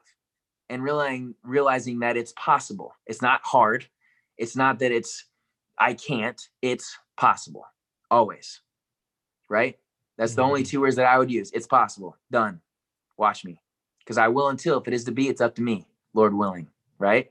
and 0.69 0.83
realizing 0.83 1.35
realizing 1.43 2.01
that 2.01 2.17
it's 2.17 2.33
possible. 2.37 2.95
It's 3.07 3.23
not 3.23 3.41
hard. 3.45 3.87
It's 4.37 4.57
not 4.57 4.79
that 4.81 4.93
it's 4.93 5.25
I 5.79 5.95
can't. 5.95 6.41
It's 6.63 6.99
possible. 7.17 7.65
Always. 8.11 8.61
Right? 9.49 9.79
That's 10.17 10.35
the 10.35 10.43
only 10.43 10.63
mm-hmm. 10.63 10.71
two 10.71 10.81
words 10.81 10.97
that 10.97 11.07
I 11.07 11.19
would 11.19 11.31
use. 11.31 11.51
It's 11.53 11.67
possible. 11.67 12.17
Done. 12.31 12.61
Watch 13.17 13.45
me. 13.45 13.61
Because 14.01 14.19
I 14.19 14.29
will 14.29 14.49
until 14.49 14.79
if 14.81 14.89
it 14.89 14.95
is 14.95 15.05
to 15.05 15.13
be, 15.13 15.29
it's 15.29 15.41
up 15.41 15.55
to 15.57 15.63
me, 15.63 15.87
Lord 16.13 16.35
willing. 16.35 16.69
Right? 16.99 17.31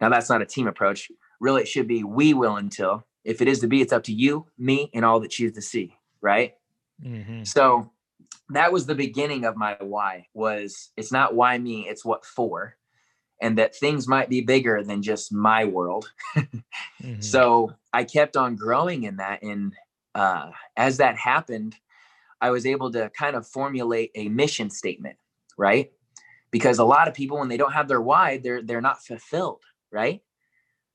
Now 0.00 0.10
that's 0.10 0.28
not 0.28 0.42
a 0.42 0.46
team 0.46 0.66
approach 0.66 1.10
really 1.40 1.62
it 1.62 1.68
should 1.68 1.86
be 1.86 2.04
we 2.04 2.34
will 2.34 2.56
until 2.56 3.04
if 3.24 3.40
it 3.40 3.48
is 3.48 3.60
to 3.60 3.66
be 3.66 3.80
it's 3.80 3.92
up 3.92 4.04
to 4.04 4.12
you 4.12 4.46
me 4.58 4.90
and 4.94 5.04
all 5.04 5.20
that 5.20 5.30
choose 5.30 5.52
to 5.52 5.62
see 5.62 5.94
right 6.20 6.54
mm-hmm. 7.02 7.42
so 7.44 7.90
that 8.50 8.72
was 8.72 8.86
the 8.86 8.94
beginning 8.94 9.44
of 9.44 9.56
my 9.56 9.76
why 9.80 10.26
was 10.34 10.90
it's 10.96 11.12
not 11.12 11.34
why 11.34 11.56
me 11.58 11.88
it's 11.88 12.04
what 12.04 12.24
for 12.24 12.76
and 13.40 13.58
that 13.58 13.76
things 13.76 14.08
might 14.08 14.28
be 14.28 14.40
bigger 14.40 14.82
than 14.82 15.02
just 15.02 15.32
my 15.32 15.64
world 15.64 16.10
mm-hmm. 16.36 17.20
so 17.20 17.72
i 17.92 18.04
kept 18.04 18.36
on 18.36 18.56
growing 18.56 19.04
in 19.04 19.16
that 19.16 19.42
and 19.42 19.74
uh, 20.14 20.50
as 20.76 20.96
that 20.96 21.16
happened 21.16 21.76
i 22.40 22.50
was 22.50 22.66
able 22.66 22.90
to 22.90 23.10
kind 23.10 23.36
of 23.36 23.46
formulate 23.46 24.10
a 24.14 24.28
mission 24.28 24.70
statement 24.70 25.16
right 25.56 25.92
because 26.50 26.78
a 26.78 26.84
lot 26.84 27.08
of 27.08 27.14
people 27.14 27.38
when 27.38 27.48
they 27.48 27.56
don't 27.56 27.72
have 27.72 27.88
their 27.88 28.00
why 28.00 28.38
they're 28.38 28.62
they're 28.62 28.80
not 28.80 29.04
fulfilled 29.04 29.62
right 29.92 30.22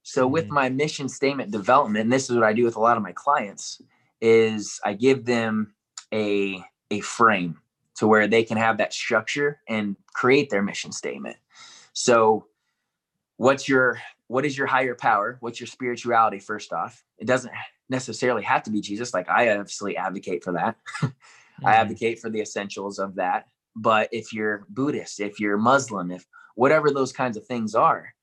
so 0.04 0.28
with 0.28 0.46
mm-hmm. 0.46 0.54
my 0.54 0.69
mission 0.69 1.10
statement 1.10 1.52
development, 1.52 2.04
and 2.04 2.13
this 2.13 2.30
is 2.30 2.36
what 2.36 2.46
I 2.46 2.54
do 2.54 2.65
with 2.65 2.76
a 2.76 2.82
lot 2.82 2.98
of 2.98 3.04
my 3.04 3.13
clients 3.13 3.82
is 4.22 4.80
I 4.84 4.93
give 4.93 5.26
them 5.26 5.74
a 6.13 6.63
a 6.93 6.99
frame 7.01 7.60
to 7.95 8.08
where 8.08 8.27
they 8.27 8.43
can 8.43 8.58
have 8.58 8.77
that 8.77 8.93
structure 8.93 9.60
and 9.67 9.95
create 10.13 10.49
their 10.49 10.63
mission 10.63 10.91
statement. 10.91 11.38
So 11.93 12.47
what's 13.38 13.67
your 13.67 13.99
what 14.27 14.45
is 14.45 14.58
your 14.58 14.67
higher 14.67 14.95
power? 14.95 15.38
What's 15.41 15.60
your 15.60 15.67
spirituality 15.67 16.39
first 16.39 16.73
off? 16.73 17.03
It 17.17 17.27
doesn't 17.27 17.53
necessarily 17.89 18.41
have 18.43 18.63
to 18.63 18.71
be 18.71 18.82
Jesus. 18.82 19.13
Like 19.13 19.29
I 19.29 19.49
obviously 19.51 19.97
advocate 19.97 20.43
for 20.43 20.53
that. 20.53 20.75
mm-hmm. 21.01 21.65
I 21.65 21.75
advocate 21.75 22.19
for 22.19 22.29
the 22.29 22.41
essentials 22.41 22.99
of 22.99 23.15
that. 23.15 23.45
But 23.75 24.10
if 24.12 24.34
you're 24.34 24.65
Buddhist, 24.69 25.19
if 25.19 25.39
you're 25.39 25.58
Muslim, 25.58 26.12
if 26.12 26.25
whatever 26.56 26.91
those 26.91 27.12
kinds 27.12 27.38
of 27.38 27.45
things 27.45 27.75
are, 27.75 28.13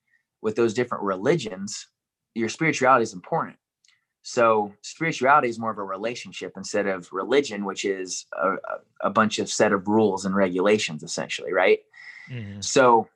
with 0.41 0.55
those 0.55 0.73
different 0.73 1.03
religions, 1.03 1.87
your 2.33 2.49
spirituality 2.49 3.03
is 3.03 3.13
important. 3.13 3.57
So 4.23 4.73
spirituality 4.81 5.49
is 5.49 5.59
more 5.59 5.71
of 5.71 5.77
a 5.77 5.83
relationship 5.83 6.53
instead 6.55 6.85
of 6.85 7.11
religion, 7.11 7.65
which 7.65 7.85
is 7.85 8.27
a, 8.33 8.55
a 9.01 9.09
bunch 9.09 9.39
of 9.39 9.49
set 9.49 9.73
of 9.73 9.87
rules 9.87 10.25
and 10.25 10.35
regulations, 10.35 11.01
essentially, 11.01 11.51
right? 11.51 11.79
Mm-hmm. 12.29 12.61
So 12.61 13.07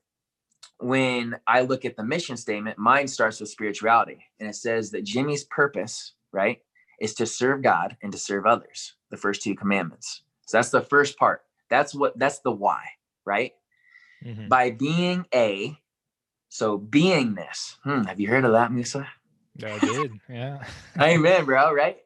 when 0.80 1.38
I 1.48 1.62
look 1.62 1.86
at 1.86 1.96
the 1.96 2.04
mission 2.04 2.38
statement, 2.38 2.78
mine 2.78 3.08
starts 3.08 3.39
with 3.39 3.50
spirituality, 3.50 4.26
and 4.39 4.50
it 4.50 4.56
says 4.56 4.91
that 4.91 5.04
Jimmy's 5.04 5.44
purpose, 5.44 6.13
right, 6.32 6.62
is 7.00 7.13
to 7.15 7.26
serve 7.26 7.62
God 7.62 7.98
and 8.02 8.12
to 8.12 8.18
serve 8.18 8.46
others. 8.46 8.96
The 9.12 9.18
first 9.18 9.44
two 9.44 9.56
commandments. 9.56 10.24
So 10.48 10.58
that's 10.58 10.72
the 10.72 10.82
first 10.82 11.18
part. 11.18 11.44
That's 11.70 11.96
what 11.96 12.18
that's 12.18 12.39
the 12.39 12.52
why, 12.52 12.84
right? 13.26 13.54
Mm-hmm. 14.24 14.48
By 14.48 14.72
being 14.72 15.26
a 15.34 15.78
so 16.50 16.80
beingness. 16.80 17.76
Hmm, 17.84 18.04
have 18.04 18.20
you 18.20 18.28
heard 18.28 18.46
of 18.46 18.54
that, 18.54 18.72
Musa? 18.72 19.08
I 19.63 19.80
did. 19.80 20.12
Yeah. 20.30 20.63
Amen, 21.00 21.46
bro. 21.46 21.74
Right. 21.74 21.98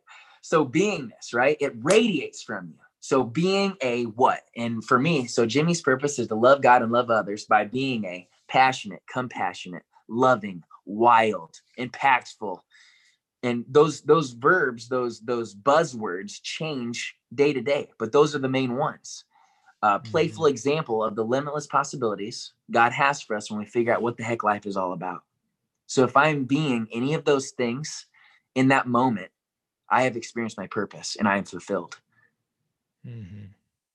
So 0.42 0.66
beingness, 0.66 1.34
right? 1.34 1.58
It 1.60 1.74
radiates 1.82 2.44
from 2.44 2.68
you. 2.68 2.76
So 3.00 3.24
being 3.24 3.76
a 3.82 4.04
what? 4.04 4.42
And 4.56 4.84
for 4.84 5.00
me, 5.00 5.28
so 5.28 5.46
Jimmy's 5.46 5.82
purpose 5.82 6.20
is 6.20 6.28
to 6.28 6.36
love 6.36 6.62
God 6.62 6.82
and 6.82 6.92
love 6.92 7.10
others 7.10 7.46
by 7.46 7.66
being 7.66 8.06
a 8.06 8.28
passionate, 8.48 9.02
compassionate, 9.12 9.84
loving, 10.08 10.64
wild, 10.86 11.56
impactful. 11.78 12.60
And 13.42 13.64
those 13.70 14.02
those 14.02 14.32
verbs, 14.32 14.90
those 14.90 15.22
those 15.22 15.56
buzzwords 15.56 16.42
change 16.44 17.16
day 17.34 17.54
to 17.54 17.62
day, 17.62 17.90
but 17.98 18.12
those 18.12 18.36
are 18.36 18.40
the 18.40 18.50
main 18.50 18.76
ones 18.76 19.24
uh, 19.82 20.00
playful 20.00 20.46
mm-hmm. 20.46 20.52
example 20.52 21.04
of 21.04 21.16
the 21.16 21.24
limitless 21.24 21.68
possibilities 21.68 22.54
God 22.70 22.92
has 22.92 23.22
for 23.22 23.36
us 23.36 23.50
when 23.50 23.60
we 23.60 23.66
figure 23.66 23.94
out 23.94 24.02
what 24.02 24.18
the 24.18 24.24
heck 24.24 24.44
life 24.44 24.66
is 24.66 24.78
all 24.78 24.94
about. 24.94 25.24
So 25.90 26.04
if 26.04 26.16
I'm 26.16 26.46
being 26.46 26.88
any 26.94 27.16
of 27.16 27.26
those 27.26 27.50
things 27.50 28.06
in 28.54 28.68
that 28.68 28.88
moment, 28.88 29.32
I 29.90 30.04
have 30.04 30.16
experienced 30.16 30.56
my 30.56 30.68
purpose 30.68 31.18
and 31.18 31.28
I 31.28 31.40
am 31.40 31.46
fulfilled. 31.46 32.00
Mm-hmm. 33.04 33.46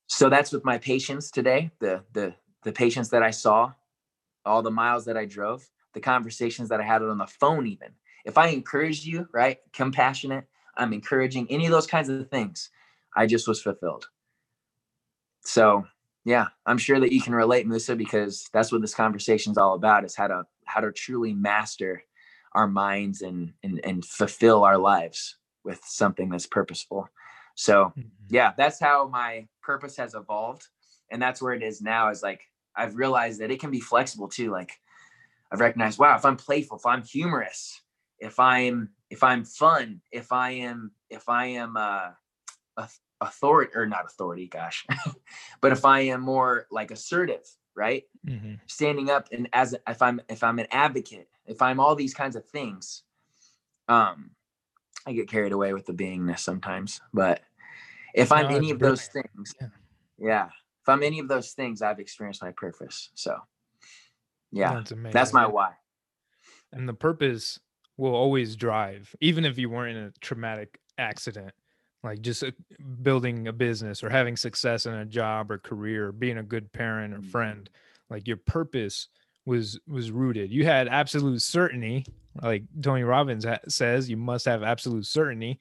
So 0.08 0.28
that's 0.28 0.50
with 0.50 0.64
my 0.64 0.76
patients 0.78 1.30
today, 1.30 1.70
the 1.78 2.02
the 2.12 2.34
the 2.64 2.72
patients 2.72 3.10
that 3.10 3.22
I 3.22 3.30
saw, 3.30 3.72
all 4.44 4.60
the 4.60 4.72
miles 4.72 5.04
that 5.04 5.16
I 5.16 5.24
drove, 5.24 5.70
the 5.92 6.00
conversations 6.00 6.68
that 6.70 6.80
I 6.80 6.84
had 6.84 7.00
on 7.02 7.18
the 7.18 7.26
phone, 7.26 7.66
even. 7.68 7.90
If 8.24 8.38
I 8.38 8.48
encourage 8.48 9.06
you, 9.06 9.28
right, 9.32 9.58
compassionate, 9.72 10.46
I'm 10.76 10.92
encouraging 10.92 11.46
any 11.48 11.66
of 11.66 11.72
those 11.72 11.86
kinds 11.86 12.08
of 12.08 12.28
things, 12.28 12.70
I 13.14 13.26
just 13.26 13.46
was 13.46 13.62
fulfilled 13.62 14.08
so 15.44 15.84
yeah 16.24 16.46
i'm 16.66 16.78
sure 16.78 16.98
that 16.98 17.12
you 17.12 17.20
can 17.20 17.34
relate 17.34 17.66
musa 17.66 17.94
because 17.94 18.48
that's 18.52 18.72
what 18.72 18.80
this 18.80 18.94
conversation 18.94 19.52
is 19.52 19.58
all 19.58 19.74
about 19.74 20.04
is 20.04 20.16
how 20.16 20.26
to 20.26 20.44
how 20.64 20.80
to 20.80 20.90
truly 20.92 21.32
master 21.32 22.02
our 22.52 22.66
minds 22.66 23.22
and 23.22 23.52
and, 23.62 23.80
and 23.84 24.04
fulfill 24.04 24.64
our 24.64 24.78
lives 24.78 25.36
with 25.64 25.80
something 25.84 26.28
that's 26.28 26.46
purposeful 26.46 27.08
so 27.54 27.92
mm-hmm. 27.96 28.08
yeah 28.30 28.52
that's 28.56 28.80
how 28.80 29.06
my 29.08 29.46
purpose 29.62 29.96
has 29.96 30.14
evolved 30.14 30.66
and 31.10 31.20
that's 31.20 31.40
where 31.40 31.54
it 31.54 31.62
is 31.62 31.80
now 31.80 32.10
is 32.10 32.22
like 32.22 32.42
i've 32.76 32.96
realized 32.96 33.40
that 33.40 33.50
it 33.50 33.60
can 33.60 33.70
be 33.70 33.80
flexible 33.80 34.28
too 34.28 34.50
like 34.50 34.72
i've 35.52 35.60
recognized 35.60 35.98
wow 35.98 36.16
if 36.16 36.24
i'm 36.24 36.36
playful 36.36 36.78
if 36.78 36.86
i'm 36.86 37.02
humorous 37.02 37.80
if 38.18 38.38
i'm 38.38 38.88
if 39.10 39.22
i'm 39.22 39.44
fun 39.44 40.00
if 40.10 40.32
i 40.32 40.50
am 40.50 40.90
if 41.10 41.28
i 41.28 41.46
am 41.46 41.76
uh 41.76 42.10
authority 43.24 43.72
or 43.74 43.86
not 43.86 44.04
authority 44.04 44.46
gosh 44.46 44.86
but 45.60 45.72
if 45.72 45.84
i 45.84 46.00
am 46.00 46.20
more 46.20 46.66
like 46.70 46.90
assertive 46.90 47.44
right? 47.74 48.04
Mm-hmm. 48.26 48.54
Standing 48.66 49.10
up 49.10 49.28
and 49.32 49.48
as 49.52 49.74
if 49.88 50.00
I'm 50.00 50.20
if 50.28 50.42
I'm 50.42 50.58
an 50.58 50.66
advocate, 50.70 51.28
if 51.46 51.60
I'm 51.60 51.80
all 51.80 51.94
these 51.94 52.14
kinds 52.14 52.36
of 52.36 52.44
things, 52.46 53.02
um, 53.88 54.30
I 55.06 55.12
get 55.12 55.28
carried 55.28 55.52
away 55.52 55.72
with 55.72 55.86
the 55.86 55.92
beingness 55.92 56.40
sometimes. 56.40 57.00
But 57.12 57.40
if 58.14 58.32
I'm 58.32 58.46
any 58.46 58.70
of 58.70 58.78
brilliant. 58.78 58.80
those 58.80 59.06
things, 59.08 59.54
yeah. 59.60 59.68
yeah. 60.18 60.46
If 60.82 60.88
I'm 60.88 61.02
any 61.02 61.18
of 61.18 61.28
those 61.28 61.52
things, 61.52 61.82
I've 61.82 61.98
experienced 61.98 62.42
my 62.42 62.52
purpose. 62.52 63.10
So 63.14 63.38
yeah, 64.52 64.74
that's, 64.74 64.92
that's 65.12 65.32
my 65.32 65.46
why. 65.46 65.72
And 66.72 66.88
the 66.88 66.94
purpose 66.94 67.58
will 67.96 68.14
always 68.14 68.56
drive, 68.56 69.14
even 69.20 69.44
if 69.44 69.58
you 69.58 69.70
weren't 69.70 69.96
in 69.96 70.04
a 70.04 70.12
traumatic 70.20 70.78
accident 70.98 71.52
like 72.04 72.20
just 72.20 72.44
uh, 72.44 72.50
building 73.02 73.48
a 73.48 73.52
business 73.52 74.04
or 74.04 74.10
having 74.10 74.36
success 74.36 74.86
in 74.86 74.92
a 74.92 75.06
job 75.06 75.50
or 75.50 75.58
career 75.58 76.08
or 76.08 76.12
being 76.12 76.38
a 76.38 76.42
good 76.42 76.70
parent 76.72 77.14
or 77.14 77.18
mm-hmm. 77.18 77.30
friend 77.30 77.70
like 78.10 78.28
your 78.28 78.36
purpose 78.36 79.08
was 79.46 79.80
was 79.88 80.10
rooted 80.10 80.52
you 80.52 80.64
had 80.64 80.86
absolute 80.86 81.42
certainty 81.42 82.04
like 82.42 82.62
tony 82.80 83.02
robbins 83.02 83.44
ha- 83.44 83.58
says 83.68 84.08
you 84.08 84.16
must 84.16 84.44
have 84.44 84.62
absolute 84.62 85.06
certainty 85.06 85.58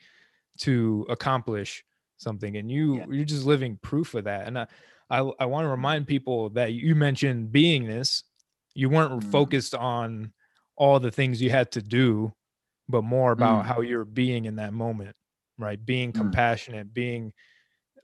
to 0.57 1.05
accomplish 1.09 1.83
something 2.17 2.57
and 2.57 2.69
you 2.69 2.97
yeah. 2.97 3.05
you're 3.09 3.25
just 3.25 3.45
living 3.45 3.79
proof 3.81 4.13
of 4.13 4.25
that 4.25 4.47
and 4.47 4.59
i 4.59 4.67
i, 5.09 5.19
I 5.39 5.45
want 5.45 5.65
to 5.65 5.69
remind 5.69 6.07
people 6.07 6.49
that 6.51 6.73
you 6.73 6.95
mentioned 6.95 7.51
beingness 7.51 8.23
you 8.75 8.89
weren't 8.89 9.21
mm. 9.21 9.31
focused 9.31 9.75
on 9.75 10.31
all 10.75 10.99
the 10.99 11.11
things 11.11 11.41
you 11.41 11.49
had 11.49 11.71
to 11.71 11.81
do 11.81 12.33
but 12.87 13.03
more 13.03 13.31
about 13.31 13.63
mm. 13.63 13.67
how 13.67 13.81
you're 13.81 14.05
being 14.05 14.45
in 14.45 14.57
that 14.57 14.73
moment 14.73 15.15
right 15.63 15.85
being 15.85 16.11
mm. 16.11 16.15
compassionate 16.15 16.93
being 16.93 17.31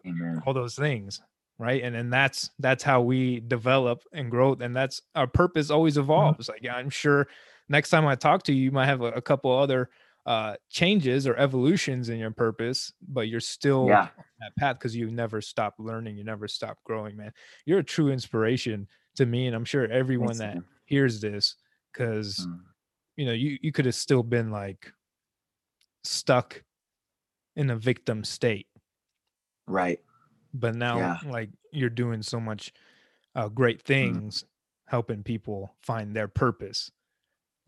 Amen. 0.06 0.42
all 0.46 0.54
those 0.54 0.76
things 0.76 1.22
right 1.58 1.84
and 1.84 1.96
and 1.96 2.12
that's 2.12 2.50
that's 2.60 2.84
how 2.84 3.02
we 3.02 3.42
develop 3.42 4.02
and 4.14 4.32
grow 4.32 4.54
and 4.54 4.76
that's 4.76 5.02
our 5.14 5.28
purpose 5.28 5.70
always 5.70 5.94
mm-hmm. 5.94 6.04
evolves 6.04 6.50
mm-hmm. 6.50 6.66
like 6.66 6.74
i'm 6.74 6.90
sure 6.90 7.28
next 7.68 7.90
time 7.90 8.08
i 8.08 8.16
talk 8.16 8.44
to 8.44 8.54
you 8.54 8.64
you 8.64 8.72
might 8.72 8.86
have 8.86 9.02
a, 9.02 9.12
a 9.12 9.22
couple 9.22 9.56
other 9.56 9.90
uh 10.26 10.56
changes 10.70 11.28
or 11.28 11.36
evolutions 11.38 12.10
in 12.10 12.18
your 12.18 12.32
purpose 12.32 12.94
but 13.08 13.28
you're 13.28 13.40
still 13.40 13.88
yeah. 13.88 14.02
on 14.02 14.10
that 14.40 14.56
path 14.58 14.78
because 14.78 14.96
you 14.96 15.12
never 15.12 15.42
stop 15.42 15.76
learning 15.78 16.18
you 16.18 16.24
never 16.24 16.48
stop 16.48 16.78
growing 16.86 17.16
man 17.16 17.32
you're 17.66 17.80
a 17.80 17.84
true 17.84 18.10
inspiration 18.10 18.88
to 19.16 19.26
me 19.26 19.48
and 19.48 19.56
i'm 19.56 19.66
sure 19.66 19.86
everyone 19.88 20.30
Thanks, 20.30 20.40
that 20.40 20.56
man. 20.56 20.66
hears 20.86 21.20
this 21.22 21.56
because 21.94 22.48
mm. 22.48 22.60
you 23.18 23.26
know 23.26 23.34
you 23.34 23.58
you 23.62 23.72
could 23.72 23.86
have 23.86 23.96
still 23.96 24.24
been 24.24 24.52
like 24.52 24.92
stuck 26.04 26.64
in 27.60 27.70
a 27.70 27.76
victim 27.76 28.24
state. 28.24 28.68
Right. 29.68 30.00
But 30.54 30.76
now, 30.76 30.98
yeah. 30.98 31.18
like, 31.26 31.50
you're 31.72 31.90
doing 31.90 32.24
so 32.24 32.40
much 32.40 32.74
uh, 33.36 33.50
great 33.50 33.84
mm. 33.84 33.86
things, 33.86 34.44
mm. 34.44 34.46
helping 34.88 35.24
people 35.24 35.76
find 35.84 36.16
their 36.16 36.28
purpose. 36.28 36.90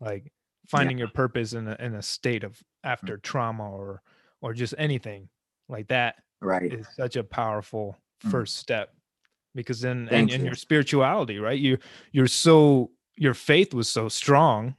Like, 0.00 0.32
finding 0.68 0.98
yeah. 0.98 1.02
your 1.02 1.10
purpose 1.10 1.52
in 1.52 1.68
a, 1.68 1.76
in 1.78 1.94
a 1.94 2.02
state 2.02 2.44
of 2.44 2.52
mm. 2.52 2.62
after 2.84 3.18
mm. 3.18 3.22
trauma 3.22 3.70
or 3.70 4.02
or 4.40 4.52
just 4.52 4.74
anything 4.78 5.28
like 5.68 5.88
that 5.88 6.16
right 6.40 6.72
is 6.72 6.86
such 6.96 7.16
a 7.16 7.24
powerful 7.24 7.96
mm. 8.24 8.30
first 8.30 8.56
step 8.56 8.94
because 9.54 9.80
then 9.80 10.08
and, 10.10 10.28
you. 10.28 10.36
and, 10.36 10.44
your 10.44 10.54
spirituality 10.54 11.38
right 11.38 11.58
you 11.58 11.78
you're 12.12 12.26
so 12.26 12.90
your 13.16 13.34
faith 13.34 13.74
was 13.74 13.88
so 13.88 14.08
strong 14.08 14.74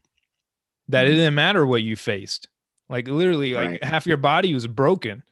that 0.88 1.06
it 1.06 1.12
didn't 1.12 1.36
matter 1.36 1.66
what 1.66 1.84
you 1.84 1.96
faced 1.96 2.48
like 2.90 3.08
literally, 3.08 3.54
like 3.54 3.70
right. 3.70 3.84
half 3.84 4.06
your 4.06 4.18
body 4.18 4.54
was 4.54 4.68
broken 4.68 5.24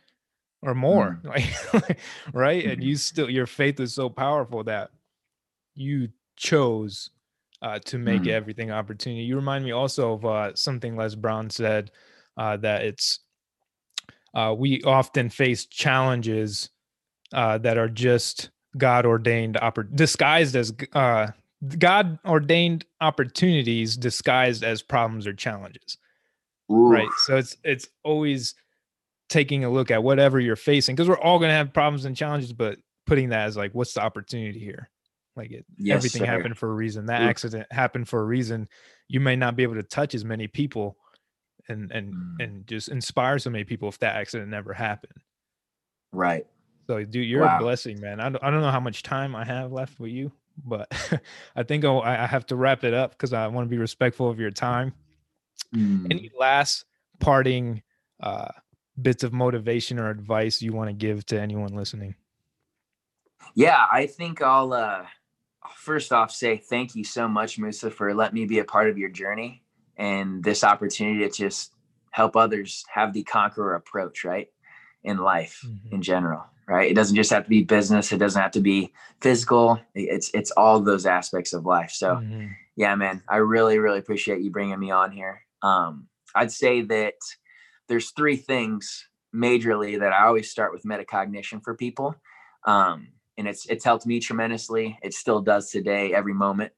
or 0.61 0.75
more. 0.75 1.19
Mm. 1.23 1.29
Like 1.73 1.99
right. 2.33 2.63
Mm-hmm. 2.63 2.71
And 2.71 2.83
you 2.83 2.95
still 2.95 3.29
your 3.29 3.47
faith 3.47 3.79
is 3.79 3.93
so 3.93 4.09
powerful 4.09 4.63
that 4.65 4.91
you 5.75 6.09
chose 6.35 7.09
uh, 7.61 7.79
to 7.79 7.97
make 7.97 8.23
mm. 8.23 8.29
everything 8.29 8.71
opportunity. 8.71 9.23
You 9.23 9.35
remind 9.35 9.63
me 9.63 9.71
also 9.71 10.13
of 10.13 10.25
uh, 10.25 10.55
something 10.55 10.95
Les 10.95 11.15
Brown 11.15 11.49
said 11.49 11.91
uh, 12.37 12.57
that 12.57 12.83
it's 12.83 13.19
uh, 14.33 14.55
we 14.57 14.81
often 14.83 15.29
face 15.29 15.65
challenges 15.65 16.69
uh, 17.33 17.57
that 17.59 17.77
are 17.77 17.89
just 17.89 18.49
God 18.77 19.05
ordained, 19.05 19.55
oppor- 19.55 19.93
disguised 19.95 20.55
as 20.55 20.73
uh, 20.93 21.27
God 21.77 22.17
ordained 22.25 22.85
opportunities, 23.01 23.97
disguised 23.97 24.63
as 24.63 24.81
problems 24.81 25.27
or 25.27 25.33
challenges. 25.33 25.97
Ooh. 26.71 26.89
right 26.89 27.09
so 27.25 27.37
it's 27.37 27.57
it's 27.63 27.87
always 28.03 28.55
taking 29.29 29.63
a 29.63 29.69
look 29.69 29.91
at 29.91 30.03
whatever 30.03 30.39
you're 30.39 30.55
facing 30.55 30.95
because 30.95 31.07
we're 31.07 31.19
all 31.19 31.39
going 31.39 31.49
to 31.49 31.55
have 31.55 31.73
problems 31.73 32.05
and 32.05 32.15
challenges 32.15 32.53
but 32.53 32.77
putting 33.05 33.29
that 33.29 33.47
as 33.47 33.57
like 33.57 33.73
what's 33.73 33.93
the 33.93 34.01
opportunity 34.01 34.59
here 34.59 34.89
like 35.35 35.51
it 35.51 35.65
yes, 35.77 35.95
everything 35.95 36.21
sir. 36.21 36.25
happened 36.25 36.57
for 36.57 36.69
a 36.69 36.73
reason 36.73 37.05
that 37.05 37.21
Ooh. 37.21 37.25
accident 37.25 37.65
happened 37.71 38.07
for 38.07 38.19
a 38.19 38.25
reason 38.25 38.67
you 39.07 39.19
may 39.19 39.35
not 39.35 39.55
be 39.55 39.63
able 39.63 39.75
to 39.75 39.83
touch 39.83 40.13
as 40.15 40.25
many 40.25 40.47
people 40.47 40.97
and 41.69 41.91
and 41.91 42.13
mm. 42.13 42.43
and 42.43 42.67
just 42.67 42.89
inspire 42.89 43.39
so 43.39 43.49
many 43.49 43.63
people 43.63 43.87
if 43.87 43.99
that 43.99 44.15
accident 44.15 44.49
never 44.49 44.73
happened 44.73 45.23
right 46.11 46.45
so 46.87 47.03
dude 47.03 47.27
you're 47.27 47.41
wow. 47.41 47.57
a 47.57 47.61
blessing 47.61 47.99
man 48.01 48.19
I 48.19 48.29
don't, 48.29 48.43
I 48.43 48.51
don't 48.51 48.61
know 48.61 48.71
how 48.71 48.79
much 48.79 49.03
time 49.03 49.35
i 49.35 49.45
have 49.45 49.71
left 49.71 49.99
with 49.99 50.11
you 50.11 50.31
but 50.65 50.91
i 51.55 51.63
think 51.63 51.85
I'll, 51.85 52.01
i 52.01 52.25
have 52.27 52.45
to 52.47 52.55
wrap 52.55 52.83
it 52.83 52.93
up 52.93 53.11
because 53.11 53.31
i 53.31 53.47
want 53.47 53.65
to 53.65 53.69
be 53.69 53.77
respectful 53.77 54.29
of 54.29 54.39
your 54.39 54.51
time 54.51 54.93
Mm. 55.75 56.07
Any 56.11 56.31
last 56.37 56.85
parting 57.19 57.81
uh, 58.21 58.49
bits 59.01 59.23
of 59.23 59.33
motivation 59.33 59.99
or 59.99 60.09
advice 60.09 60.61
you 60.61 60.73
want 60.73 60.89
to 60.89 60.93
give 60.93 61.25
to 61.27 61.39
anyone 61.39 61.73
listening? 61.73 62.15
Yeah, 63.55 63.85
I 63.91 64.07
think 64.07 64.41
I'll 64.41 64.73
uh, 64.73 65.05
first 65.75 66.11
off 66.11 66.31
say 66.31 66.57
thank 66.57 66.95
you 66.95 67.03
so 67.03 67.27
much, 67.27 67.57
Musa, 67.57 67.91
for 67.91 68.13
letting 68.13 68.35
me 68.35 68.45
be 68.45 68.59
a 68.59 68.65
part 68.65 68.89
of 68.89 68.97
your 68.97 69.09
journey 69.09 69.63
and 69.97 70.43
this 70.43 70.63
opportunity 70.63 71.19
to 71.19 71.29
just 71.29 71.73
help 72.11 72.35
others 72.35 72.83
have 72.93 73.13
the 73.13 73.23
conqueror 73.23 73.75
approach, 73.75 74.23
right? 74.23 74.47
In 75.03 75.17
life 75.17 75.61
mm-hmm. 75.65 75.95
in 75.95 76.01
general, 76.01 76.43
right? 76.67 76.89
It 76.91 76.93
doesn't 76.93 77.15
just 77.15 77.31
have 77.31 77.43
to 77.43 77.49
be 77.49 77.63
business. 77.63 78.11
It 78.11 78.19
doesn't 78.19 78.41
have 78.41 78.51
to 78.51 78.61
be 78.61 78.93
physical. 79.19 79.79
It's 79.95 80.29
it's 80.33 80.51
all 80.51 80.79
those 80.79 81.05
aspects 81.05 81.53
of 81.53 81.65
life. 81.65 81.91
So, 81.91 82.15
mm-hmm. 82.15 82.47
yeah, 82.75 82.95
man, 82.95 83.23
I 83.27 83.37
really 83.37 83.79
really 83.79 83.99
appreciate 83.99 84.41
you 84.41 84.51
bringing 84.51 84.79
me 84.79 84.91
on 84.91 85.11
here. 85.11 85.41
Um, 85.61 86.07
I'd 86.35 86.51
say 86.51 86.81
that 86.81 87.15
there's 87.87 88.11
three 88.11 88.37
things 88.37 89.07
majorly 89.35 89.99
that 89.99 90.13
I 90.13 90.25
always 90.25 90.49
start 90.49 90.73
with 90.73 90.83
metacognition 90.83 91.63
for 91.63 91.75
people. 91.75 92.15
Um, 92.65 93.09
and 93.37 93.47
it's 93.47 93.65
it's 93.67 93.85
helped 93.85 94.05
me 94.05 94.19
tremendously. 94.19 94.97
It 95.01 95.13
still 95.13 95.41
does 95.41 95.69
today, 95.69 96.13
every 96.13 96.33
moment, 96.33 96.73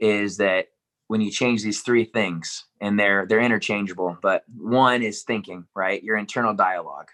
is 0.00 0.36
that 0.38 0.68
when 1.08 1.20
you 1.20 1.30
change 1.30 1.62
these 1.62 1.82
three 1.82 2.04
things 2.04 2.64
and 2.80 2.98
they're 2.98 3.26
they're 3.26 3.40
interchangeable, 3.40 4.16
but 4.22 4.44
one 4.56 5.02
is 5.02 5.22
thinking, 5.22 5.66
right? 5.74 6.02
Your 6.02 6.16
internal 6.16 6.54
dialogue. 6.54 7.08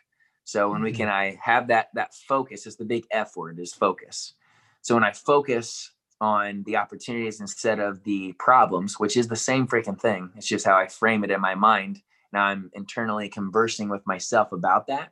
So 0.44 0.70
when 0.70 0.82
we 0.82 0.90
mm-hmm. 0.90 0.98
can 0.98 1.08
I 1.08 1.38
have 1.42 1.68
that 1.68 1.88
that 1.94 2.14
focus 2.14 2.66
is 2.66 2.76
the 2.76 2.85
big 2.85 3.04
F 3.11 3.37
word 3.37 3.58
is 3.58 3.72
focus. 3.72 4.35
So 4.82 4.94
when 4.94 5.04
I 5.04 5.12
focus 5.12 5.91
on 6.22 6.62
the 6.66 6.76
opportunities 6.76 7.40
instead 7.40 7.80
of 7.80 8.04
the 8.04 8.32
problems, 8.38 9.00
which 9.00 9.16
is 9.16 9.26
the 9.26 9.35
same 9.35 9.66
freaking 9.66 10.00
thing. 10.00 10.30
It's 10.37 10.46
just 10.46 10.64
how 10.64 10.76
I 10.76 10.87
frame 10.87 11.24
it 11.24 11.32
in 11.32 11.40
my 11.40 11.56
mind. 11.56 12.00
Now 12.32 12.44
I'm 12.44 12.70
internally 12.74 13.28
conversing 13.28 13.88
with 13.88 14.06
myself 14.06 14.52
about 14.52 14.87
that. 14.87 15.11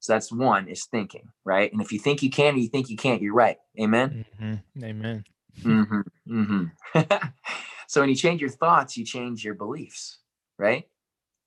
So 0.00 0.14
that's 0.14 0.32
one 0.32 0.66
is 0.68 0.86
thinking, 0.86 1.28
right? 1.44 1.70
And 1.70 1.82
if 1.82 1.92
you 1.92 1.98
think 1.98 2.22
you 2.22 2.30
can 2.30 2.54
or 2.54 2.58
you 2.58 2.68
think 2.68 2.88
you 2.88 2.96
can't, 2.96 3.20
you're 3.20 3.34
right. 3.34 3.58
Amen. 3.78 4.24
Mm-hmm. 4.40 4.84
Amen. 4.84 5.24
mm-hmm. 5.62 6.00
Mm-hmm. 6.26 7.28
so 7.86 8.00
when 8.00 8.08
you 8.08 8.16
change 8.16 8.40
your 8.40 8.50
thoughts, 8.50 8.96
you 8.96 9.04
change 9.04 9.44
your 9.44 9.54
beliefs, 9.54 10.20
right? 10.58 10.88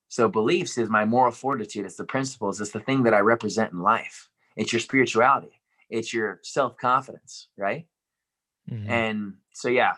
So 0.07 0.29
beliefs 0.29 0.77
is 0.77 0.87
my 0.87 1.05
moral 1.05 1.31
fortitude. 1.31 1.85
It's 1.85 1.95
the 1.95 2.03
principles. 2.03 2.61
It's 2.61 2.71
the 2.71 2.79
thing 2.79 3.03
that 3.03 3.15
I 3.15 3.19
represent 3.19 3.73
in 3.73 3.81
life. 3.81 4.29
It's 4.55 4.71
your 4.71 4.79
spirituality. 4.79 5.61
It's 5.89 6.13
your 6.13 6.39
self 6.43 6.77
confidence, 6.77 7.47
right? 7.57 7.87
Mm-hmm. 8.69 8.89
And 8.89 9.33
so 9.53 9.69
yeah, 9.69 9.93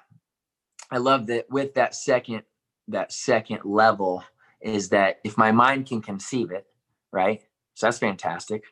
I 0.89 0.97
love 0.97 1.27
that 1.27 1.49
with 1.49 1.73
that 1.75 1.95
second 1.95 2.43
that 2.87 3.11
second 3.11 3.61
level 3.63 4.23
is 4.61 4.89
that 4.89 5.19
if 5.23 5.37
my 5.37 5.51
mind 5.51 5.87
can 5.87 6.01
conceive 6.01 6.51
it, 6.51 6.65
right? 7.11 7.41
So 7.73 7.87
that's 7.87 7.99
fantastic. 7.99 8.63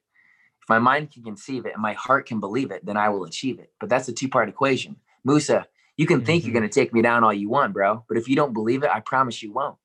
If 0.61 0.69
my 0.69 0.79
mind 0.79 1.11
can 1.11 1.23
conceive 1.23 1.65
it 1.65 1.73
and 1.73 1.81
my 1.81 1.93
heart 1.93 2.27
can 2.27 2.39
believe 2.39 2.71
it, 2.71 2.85
then 2.85 2.97
I 2.97 3.09
will 3.09 3.23
achieve 3.23 3.59
it. 3.59 3.71
But 3.79 3.89
that's 3.89 4.07
a 4.07 4.13
two-part 4.13 4.49
equation. 4.49 4.97
Musa, 5.23 5.67
you 5.97 6.05
can 6.05 6.23
think 6.23 6.43
mm-hmm. 6.43 6.51
you're 6.51 6.59
going 6.59 6.69
to 6.69 6.73
take 6.73 6.93
me 6.93 7.01
down 7.01 7.23
all 7.23 7.33
you 7.33 7.49
want, 7.49 7.73
bro, 7.73 8.03
but 8.07 8.17
if 8.17 8.27
you 8.27 8.35
don't 8.35 8.53
believe 8.53 8.83
it, 8.83 8.89
I 8.89 8.99
promise 8.99 9.41
you 9.41 9.51
won't. 9.51 9.77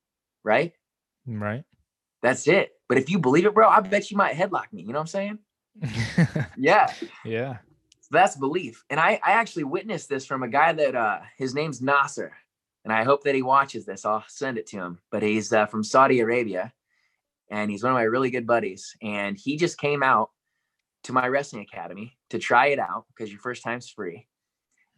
Right? 0.42 0.72
Right. 1.26 1.64
That's 2.22 2.46
it. 2.48 2.72
But 2.88 2.98
if 2.98 3.08
you 3.08 3.18
believe 3.18 3.46
it, 3.46 3.54
bro, 3.54 3.68
I 3.68 3.80
bet 3.80 4.10
you 4.10 4.16
might 4.16 4.34
headlock 4.34 4.72
me. 4.72 4.82
You 4.82 4.88
know 4.88 4.98
what 4.98 5.00
I'm 5.00 5.06
saying? 5.06 5.38
yeah. 6.56 6.92
Yeah 7.24 7.58
that's 8.14 8.36
belief. 8.36 8.84
And 8.90 8.98
I, 8.98 9.20
I 9.24 9.32
actually 9.32 9.64
witnessed 9.64 10.08
this 10.08 10.26
from 10.26 10.42
a 10.42 10.48
guy 10.48 10.72
that 10.72 10.94
uh, 10.94 11.20
his 11.36 11.54
name's 11.54 11.82
Nasser. 11.82 12.32
And 12.84 12.92
I 12.92 13.04
hope 13.04 13.24
that 13.24 13.34
he 13.34 13.42
watches 13.42 13.86
this. 13.86 14.04
I'll 14.04 14.24
send 14.28 14.58
it 14.58 14.66
to 14.68 14.76
him. 14.76 14.98
But 15.10 15.22
he's 15.22 15.52
uh, 15.52 15.66
from 15.66 15.84
Saudi 15.84 16.20
Arabia 16.20 16.72
and 17.50 17.70
he's 17.70 17.82
one 17.82 17.92
of 17.92 17.96
my 17.96 18.02
really 18.02 18.30
good 18.30 18.46
buddies. 18.46 18.96
And 19.02 19.36
he 19.36 19.56
just 19.56 19.78
came 19.78 20.02
out 20.02 20.30
to 21.04 21.12
my 21.12 21.28
wrestling 21.28 21.62
academy 21.62 22.16
to 22.30 22.38
try 22.38 22.68
it 22.68 22.78
out 22.78 23.06
because 23.08 23.30
your 23.30 23.40
first 23.40 23.62
time's 23.62 23.88
free. 23.88 24.26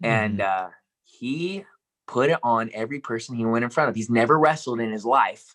Mm. 0.03 0.09
And 0.09 0.41
uh, 0.41 0.69
he 1.05 1.65
put 2.07 2.31
it 2.31 2.39
on 2.43 2.71
every 2.73 3.01
person 3.01 3.37
he 3.37 3.45
went 3.45 3.65
in 3.65 3.71
front 3.71 3.91
of. 3.91 3.97
He's 3.97 4.11
never 4.11 4.39
wrestled 4.39 4.81
in 4.81 4.93
his 4.93 5.05
life. 5.05 5.55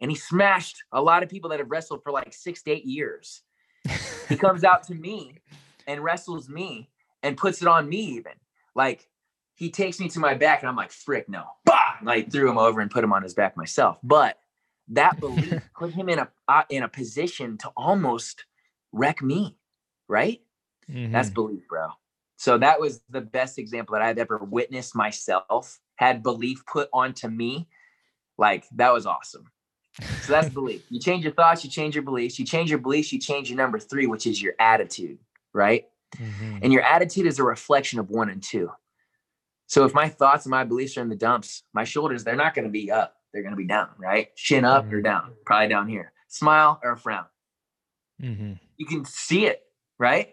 And 0.00 0.10
he 0.10 0.16
smashed 0.16 0.82
a 0.92 1.02
lot 1.02 1.22
of 1.22 1.28
people 1.28 1.50
that 1.50 1.58
have 1.58 1.70
wrestled 1.70 2.02
for 2.02 2.12
like 2.12 2.32
six 2.32 2.62
to 2.62 2.70
eight 2.70 2.84
years. 2.84 3.42
he 4.28 4.36
comes 4.36 4.62
out 4.62 4.84
to 4.84 4.94
me 4.94 5.34
and 5.86 6.04
wrestles 6.04 6.48
me 6.48 6.88
and 7.22 7.36
puts 7.36 7.62
it 7.62 7.68
on 7.68 7.88
me, 7.88 7.98
even. 7.98 8.32
Like 8.74 9.08
he 9.54 9.70
takes 9.70 9.98
me 9.98 10.08
to 10.10 10.20
my 10.20 10.34
back 10.34 10.60
and 10.60 10.68
I'm 10.68 10.76
like, 10.76 10.92
frick, 10.92 11.28
no. 11.28 11.44
Bah! 11.64 11.96
And 12.00 12.08
I 12.08 12.22
threw 12.22 12.48
him 12.48 12.58
over 12.58 12.80
and 12.80 12.90
put 12.90 13.02
him 13.02 13.12
on 13.12 13.22
his 13.22 13.34
back 13.34 13.56
myself. 13.56 13.98
But 14.02 14.38
that 14.88 15.18
belief 15.20 15.60
put 15.76 15.92
him 15.92 16.08
in 16.08 16.20
a 16.20 16.28
uh, 16.46 16.62
in 16.70 16.82
a 16.82 16.88
position 16.88 17.58
to 17.58 17.72
almost 17.76 18.44
wreck 18.92 19.22
me, 19.22 19.56
right? 20.08 20.40
Mm-hmm. 20.90 21.12
That's 21.12 21.30
belief, 21.30 21.66
bro. 21.68 21.88
So 22.36 22.56
that 22.58 22.80
was 22.80 23.00
the 23.10 23.20
best 23.20 23.58
example 23.58 23.94
that 23.94 24.02
I've 24.02 24.18
ever 24.18 24.38
witnessed 24.38 24.94
myself 24.94 25.80
had 25.96 26.22
belief 26.22 26.64
put 26.66 26.88
onto 26.92 27.26
me. 27.28 27.66
Like 28.38 28.64
that 28.76 28.92
was 28.92 29.06
awesome. 29.06 29.50
So 30.22 30.32
that's 30.32 30.48
belief. 30.54 30.84
You 30.88 31.00
change 31.00 31.24
your 31.24 31.32
thoughts, 31.32 31.64
you 31.64 31.70
change 31.70 31.96
your 31.96 32.04
beliefs. 32.04 32.38
You 32.38 32.44
change 32.44 32.70
your 32.70 32.78
beliefs, 32.78 33.12
you 33.12 33.18
change 33.18 33.50
your 33.50 33.56
number 33.56 33.80
three, 33.80 34.06
which 34.06 34.26
is 34.26 34.40
your 34.40 34.54
attitude, 34.60 35.18
right? 35.52 35.86
Mm-hmm. 36.16 36.58
And 36.62 36.72
your 36.72 36.82
attitude 36.82 37.26
is 37.26 37.38
a 37.38 37.44
reflection 37.44 37.98
of 37.98 38.10
one 38.10 38.30
and 38.30 38.42
two. 38.42 38.70
So 39.66 39.84
if 39.84 39.92
my 39.92 40.08
thoughts 40.08 40.46
and 40.46 40.50
my 40.50 40.64
beliefs 40.64 40.96
are 40.96 41.02
in 41.02 41.10
the 41.10 41.16
dumps, 41.16 41.62
my 41.74 41.84
shoulders, 41.84 42.24
they're 42.24 42.36
not 42.36 42.54
going 42.54 42.64
to 42.64 42.70
be 42.70 42.90
up. 42.90 43.14
They're 43.32 43.42
going 43.42 43.52
to 43.52 43.56
be 43.56 43.66
down, 43.66 43.90
right? 43.98 44.34
Chin 44.34 44.64
up 44.64 44.86
mm-hmm. 44.86 44.94
or 44.94 45.02
down, 45.02 45.34
probably 45.44 45.68
down 45.68 45.88
here. 45.88 46.12
Smile 46.28 46.80
or 46.82 46.96
frown. 46.96 47.26
Mm-hmm. 48.22 48.54
You 48.78 48.86
can 48.86 49.04
see 49.04 49.46
it, 49.46 49.62
right? 49.98 50.30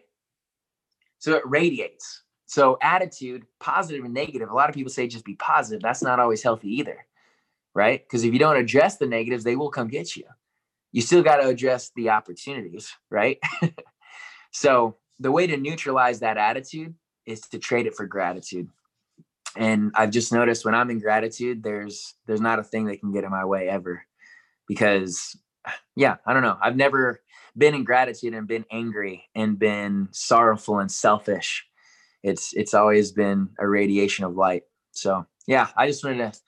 So 1.20 1.34
it 1.36 1.44
radiates. 1.46 2.24
So 2.46 2.78
attitude, 2.82 3.46
positive 3.60 4.06
and 4.06 4.14
negative. 4.14 4.50
A 4.50 4.54
lot 4.54 4.70
of 4.70 4.76
people 4.76 4.92
say 4.92 5.08
just 5.08 5.26
be 5.26 5.36
positive. 5.36 5.82
That's 5.82 6.02
not 6.02 6.20
always 6.20 6.42
healthy 6.44 6.70
either, 6.78 7.06
right? 7.74 8.02
Because 8.06 8.24
if 8.24 8.32
you 8.32 8.40
don't 8.40 8.58
address 8.58 8.98
the 8.98 9.08
negatives, 9.08 9.44
they 9.44 9.56
will 9.56 9.72
come 9.72 9.88
get 9.88 10.16
you. 10.16 10.24
You 10.92 11.02
still 11.02 11.24
got 11.24 11.38
to 11.38 11.48
address 11.48 11.92
the 11.96 12.12
opportunities, 12.12 12.94
right? 13.10 13.40
so 14.52 14.96
the 15.20 15.32
way 15.32 15.48
to 15.48 15.58
neutralize 15.58 16.20
that 16.20 16.38
attitude 16.38 16.94
is 17.26 17.42
to 17.42 17.60
trade 17.60 17.88
it 17.88 17.96
for 17.96 18.06
gratitude. 18.06 18.70
And 19.58 19.92
i've 19.96 20.12
just 20.12 20.34
noticed 20.34 20.66
when 20.66 20.76
i'm 20.76 20.90
in 20.90 21.00
gratitude 21.00 21.64
there's 21.64 22.16
there's 22.26 22.42
not 22.42 22.60
a 22.60 22.64
thing 22.64 22.86
that 22.86 23.00
can 23.00 23.14
get 23.14 23.24
in 23.24 23.32
my 23.32 23.46
way 23.46 23.70
ever 23.70 24.04
because 24.68 25.38
yeah 25.96 26.18
i 26.26 26.34
don't 26.34 26.44
know. 26.44 26.58
I've 26.62 26.76
never 26.76 27.22
been 27.58 27.74
in 27.74 27.86
gratitude 27.86 28.34
and 28.34 28.48
been 28.48 28.66
angry 28.70 29.30
and 29.34 29.58
been 29.58 30.10
sorrowful 30.12 30.80
and 30.80 30.92
selfish. 30.92 31.66
It's 32.22 32.54
it's 32.54 32.74
always 32.74 33.14
been 33.14 33.50
a 33.58 33.68
radiation 33.68 34.26
of 34.26 34.36
light. 34.36 34.64
So 34.92 35.26
yeah 35.48 35.68
i 35.78 35.88
just 35.88 36.04
wanted 36.04 36.34
to 36.34 36.40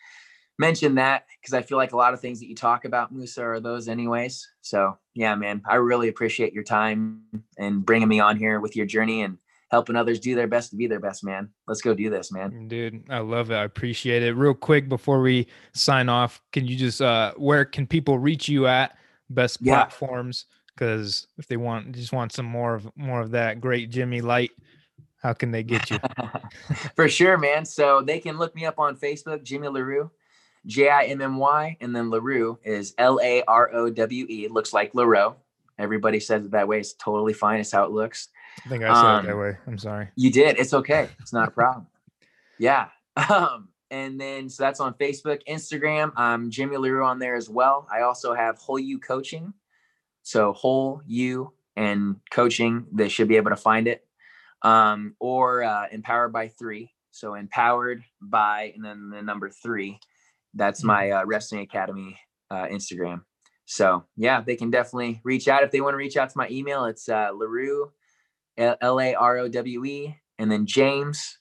mention 0.60 0.96
that 0.96 1.28
because 1.40 1.54
i 1.54 1.62
feel 1.62 1.78
like 1.78 1.94
a 1.94 1.98
lot 1.98 2.14
of 2.14 2.20
things 2.20 2.40
that 2.40 2.50
you 2.50 2.56
talk 2.56 2.84
about 2.84 3.14
musa 3.14 3.42
are 3.42 3.60
those 3.60 3.88
anyways. 3.88 4.46
So 4.62 4.98
yeah 5.18 5.36
man 5.36 5.62
i 5.68 5.76
really 5.76 6.08
appreciate 6.08 6.54
your 6.54 6.64
time 6.64 7.22
and 7.58 7.86
bringing 7.86 8.08
me 8.08 8.20
on 8.20 8.38
here 8.38 8.60
with 8.60 8.76
your 8.76 8.86
journey 8.86 9.24
and 9.24 9.38
helping 9.70 9.96
others 9.96 10.20
do 10.20 10.36
their 10.36 10.48
best 10.48 10.70
to 10.70 10.76
be 10.76 10.88
their 10.88 11.00
best, 11.00 11.24
man. 11.24 11.50
Let's 11.68 11.82
go 11.82 11.94
do 11.94 12.10
this, 12.10 12.32
man. 12.32 12.68
Dude, 12.68 13.04
I 13.10 13.20
love 13.20 13.52
it. 13.52 13.56
I 13.56 13.64
appreciate 13.64 14.24
it. 14.24 14.34
Real 14.34 14.54
quick 14.54 14.88
before 14.88 15.22
we 15.22 15.48
sign 15.74 16.10
off, 16.10 16.42
can 16.52 16.66
you 16.66 16.76
just 16.76 17.02
uh 17.02 17.34
where 17.36 17.66
can 17.66 17.86
people 17.86 18.18
reach 18.20 18.48
you 18.48 18.68
at 18.68 18.98
best 19.30 19.58
yeah. 19.62 19.74
platforms? 19.74 20.46
Because 20.74 21.28
if 21.38 21.48
they 21.48 21.58
want 21.58 21.94
just 21.94 22.14
want 22.14 22.32
some 22.32 22.46
more 22.46 22.76
of 22.76 22.90
more 22.96 23.22
of 23.22 23.32
that 23.32 23.60
great 23.60 23.90
Jimmy 23.90 24.22
Light, 24.22 24.52
how 25.22 25.34
can 25.34 25.52
they 25.52 25.64
get 25.64 25.90
you? 25.90 26.00
For 26.96 27.10
sure, 27.10 27.38
man. 27.38 27.66
So 27.66 28.02
they 28.02 28.20
can 28.20 28.38
look 28.38 28.56
me 28.56 28.66
up 28.66 28.80
on 28.80 28.96
Facebook, 28.96 29.44
Jimmy 29.44 29.68
LaRowe. 29.68 30.12
J 30.68 30.90
I 30.90 31.04
M 31.06 31.22
M 31.22 31.38
Y, 31.38 31.78
and 31.82 31.96
then 31.96 32.12
LaRowe 32.12 32.58
is 32.64 32.94
L 32.98 33.20
A 33.24 33.42
R 33.48 33.74
O 33.74 33.90
W 33.90 34.26
E. 34.30 34.46
It 34.46 34.52
looks 34.52 34.74
like 34.74 34.94
LaRoe. 34.94 35.36
Everybody 35.80 36.20
says 36.20 36.46
it 36.46 36.52
that 36.52 36.68
way. 36.68 36.80
It's 36.80 36.94
totally 36.94 37.34
fine. 37.34 37.60
It's 37.60 37.72
how 37.72 37.86
it 37.86 37.92
looks. 37.92 38.30
I 38.66 38.70
think 38.70 38.84
I 38.84 38.88
said 38.88 39.06
um, 39.06 39.26
it 39.26 39.28
that 39.28 39.34
um, 39.34 39.40
way. 39.40 39.58
I'm 39.68 39.78
sorry. 39.78 40.10
You 40.16 40.32
did. 40.32 40.60
It's 40.60 40.74
okay. 40.74 41.10
It's 41.20 41.34
not 41.34 41.48
a 41.48 41.52
problem. 41.52 41.88
yeah. 42.60 42.90
Um, 43.30 43.70
and 43.90 44.20
then 44.20 44.50
so 44.50 44.64
that's 44.64 44.80
on 44.80 44.94
Facebook, 44.96 45.42
Instagram. 45.48 46.12
I'm 46.16 46.50
Jimmy 46.52 46.76
LaRowe 46.76 47.06
on 47.06 47.20
there 47.20 47.36
as 47.36 47.50
well. 47.50 47.88
I 47.92 48.02
also 48.02 48.34
have 48.34 48.58
Whole 48.58 48.80
You 48.80 49.00
Coaching. 49.00 49.54
So 50.24 50.52
Whole 50.54 51.02
You 51.06 51.54
and 51.78 52.18
coaching, 52.32 52.86
they 52.92 53.08
should 53.08 53.28
be 53.28 53.38
able 53.38 53.52
to 53.52 53.56
find 53.56 53.88
it. 53.88 54.06
Um, 54.64 55.16
or 55.20 55.64
uh, 55.64 55.86
Empowered 55.92 56.34
by 56.34 56.50
Three. 56.50 56.92
So 57.18 57.34
empowered 57.34 58.04
by 58.22 58.74
and 58.76 58.86
then 58.86 59.10
the 59.10 59.22
number 59.24 59.50
three. 59.50 60.00
That's 60.54 60.82
hmm. 60.82 60.88
my 60.88 61.12
uh, 61.12 61.26
Wrestling 61.26 61.62
Academy 61.62 62.20
uh, 62.50 62.66
Instagram. 62.66 63.22
So 63.66 64.06
yeah, 64.16 64.42
they 64.42 64.56
can 64.56 64.72
definitely 64.72 65.22
reach 65.24 65.48
out 65.48 65.64
if 65.64 65.72
they 65.72 65.82
want 65.82 65.94
to 65.94 65.98
reach 65.98 66.18
out 66.18 66.30
to 66.30 66.38
my 66.38 66.48
email. 66.50 66.86
It's 66.86 67.10
uh, 67.10 67.32
LaRowe 67.32 67.92
L 68.58 69.00
A 69.00 69.14
R 69.14 69.38
O 69.40 69.48
W 69.48 69.86
E, 69.86 70.16
and 70.40 70.52
then 70.52 70.66
James 70.66 71.38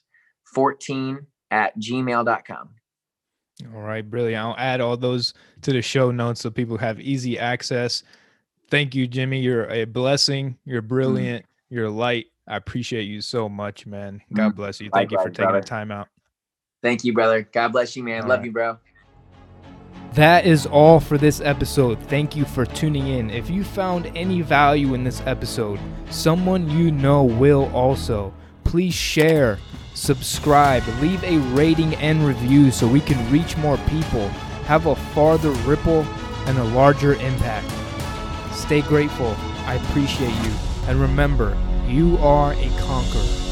14 0.53 1.25
at 1.51 1.77
gmail.com. 1.79 2.69
All 3.73 3.81
right, 3.81 4.07
brilliant. 4.07 4.43
I'll 4.43 4.55
add 4.57 4.81
all 4.81 4.97
those 4.97 5.33
to 5.61 5.71
the 5.71 5.81
show 5.81 6.11
notes 6.11 6.41
so 6.41 6.51
people 6.51 6.77
have 6.77 6.99
easy 6.99 7.39
access. 7.39 8.03
Thank 8.69 8.93
you, 8.93 9.07
Jimmy. 9.07 9.39
You're 9.39 9.67
a 9.69 9.85
blessing. 9.85 10.57
You're 10.65 10.81
mm. 10.81 10.87
brilliant. 10.87 11.43
Mm. 11.43 11.47
You're 11.69 11.89
light. 11.89 12.27
I 12.47 12.55
appreciate 12.57 13.03
you 13.03 13.21
so 13.21 13.49
much, 13.49 13.85
man. 13.85 14.21
God 14.33 14.53
mm. 14.53 14.55
bless 14.55 14.79
you. 14.79 14.89
Thank 14.93 15.11
Likewise, 15.11 15.25
you 15.25 15.29
for 15.29 15.29
taking 15.29 15.45
brother. 15.45 15.61
the 15.61 15.67
time 15.67 15.91
out. 15.91 16.07
Thank 16.83 17.03
you, 17.03 17.13
brother. 17.13 17.41
God 17.41 17.69
bless 17.69 17.95
you, 17.95 18.03
man. 18.03 18.23
All 18.23 18.29
Love 18.29 18.39
right. 18.39 18.45
you, 18.45 18.51
bro. 18.51 18.77
That 20.17 20.47
is 20.47 20.65
all 20.65 20.99
for 20.99 21.19
this 21.19 21.41
episode. 21.41 21.99
Thank 21.99 22.35
you 22.35 22.43
for 22.43 22.65
tuning 22.65 23.05
in. 23.05 23.29
If 23.29 23.51
you 23.51 23.63
found 23.63 24.07
any 24.15 24.41
value 24.41 24.95
in 24.95 25.03
this 25.03 25.21
episode, 25.27 25.79
someone 26.09 26.67
you 26.71 26.89
know 26.89 27.23
will 27.23 27.69
also. 27.71 28.33
Please 28.63 28.95
share, 28.95 29.59
subscribe, 29.93 30.81
leave 31.01 31.23
a 31.23 31.37
rating 31.53 31.93
and 31.97 32.25
review 32.25 32.71
so 32.71 32.87
we 32.87 32.99
can 32.99 33.31
reach 33.31 33.55
more 33.57 33.77
people, 33.89 34.27
have 34.65 34.87
a 34.87 34.95
farther 34.95 35.51
ripple, 35.69 36.01
and 36.47 36.57
a 36.57 36.63
larger 36.63 37.13
impact. 37.13 37.71
Stay 38.55 38.81
grateful. 38.81 39.35
I 39.67 39.75
appreciate 39.75 40.33
you. 40.43 40.53
And 40.87 40.99
remember, 40.99 41.55
you 41.87 42.17
are 42.17 42.53
a 42.53 42.69
conqueror. 42.79 43.46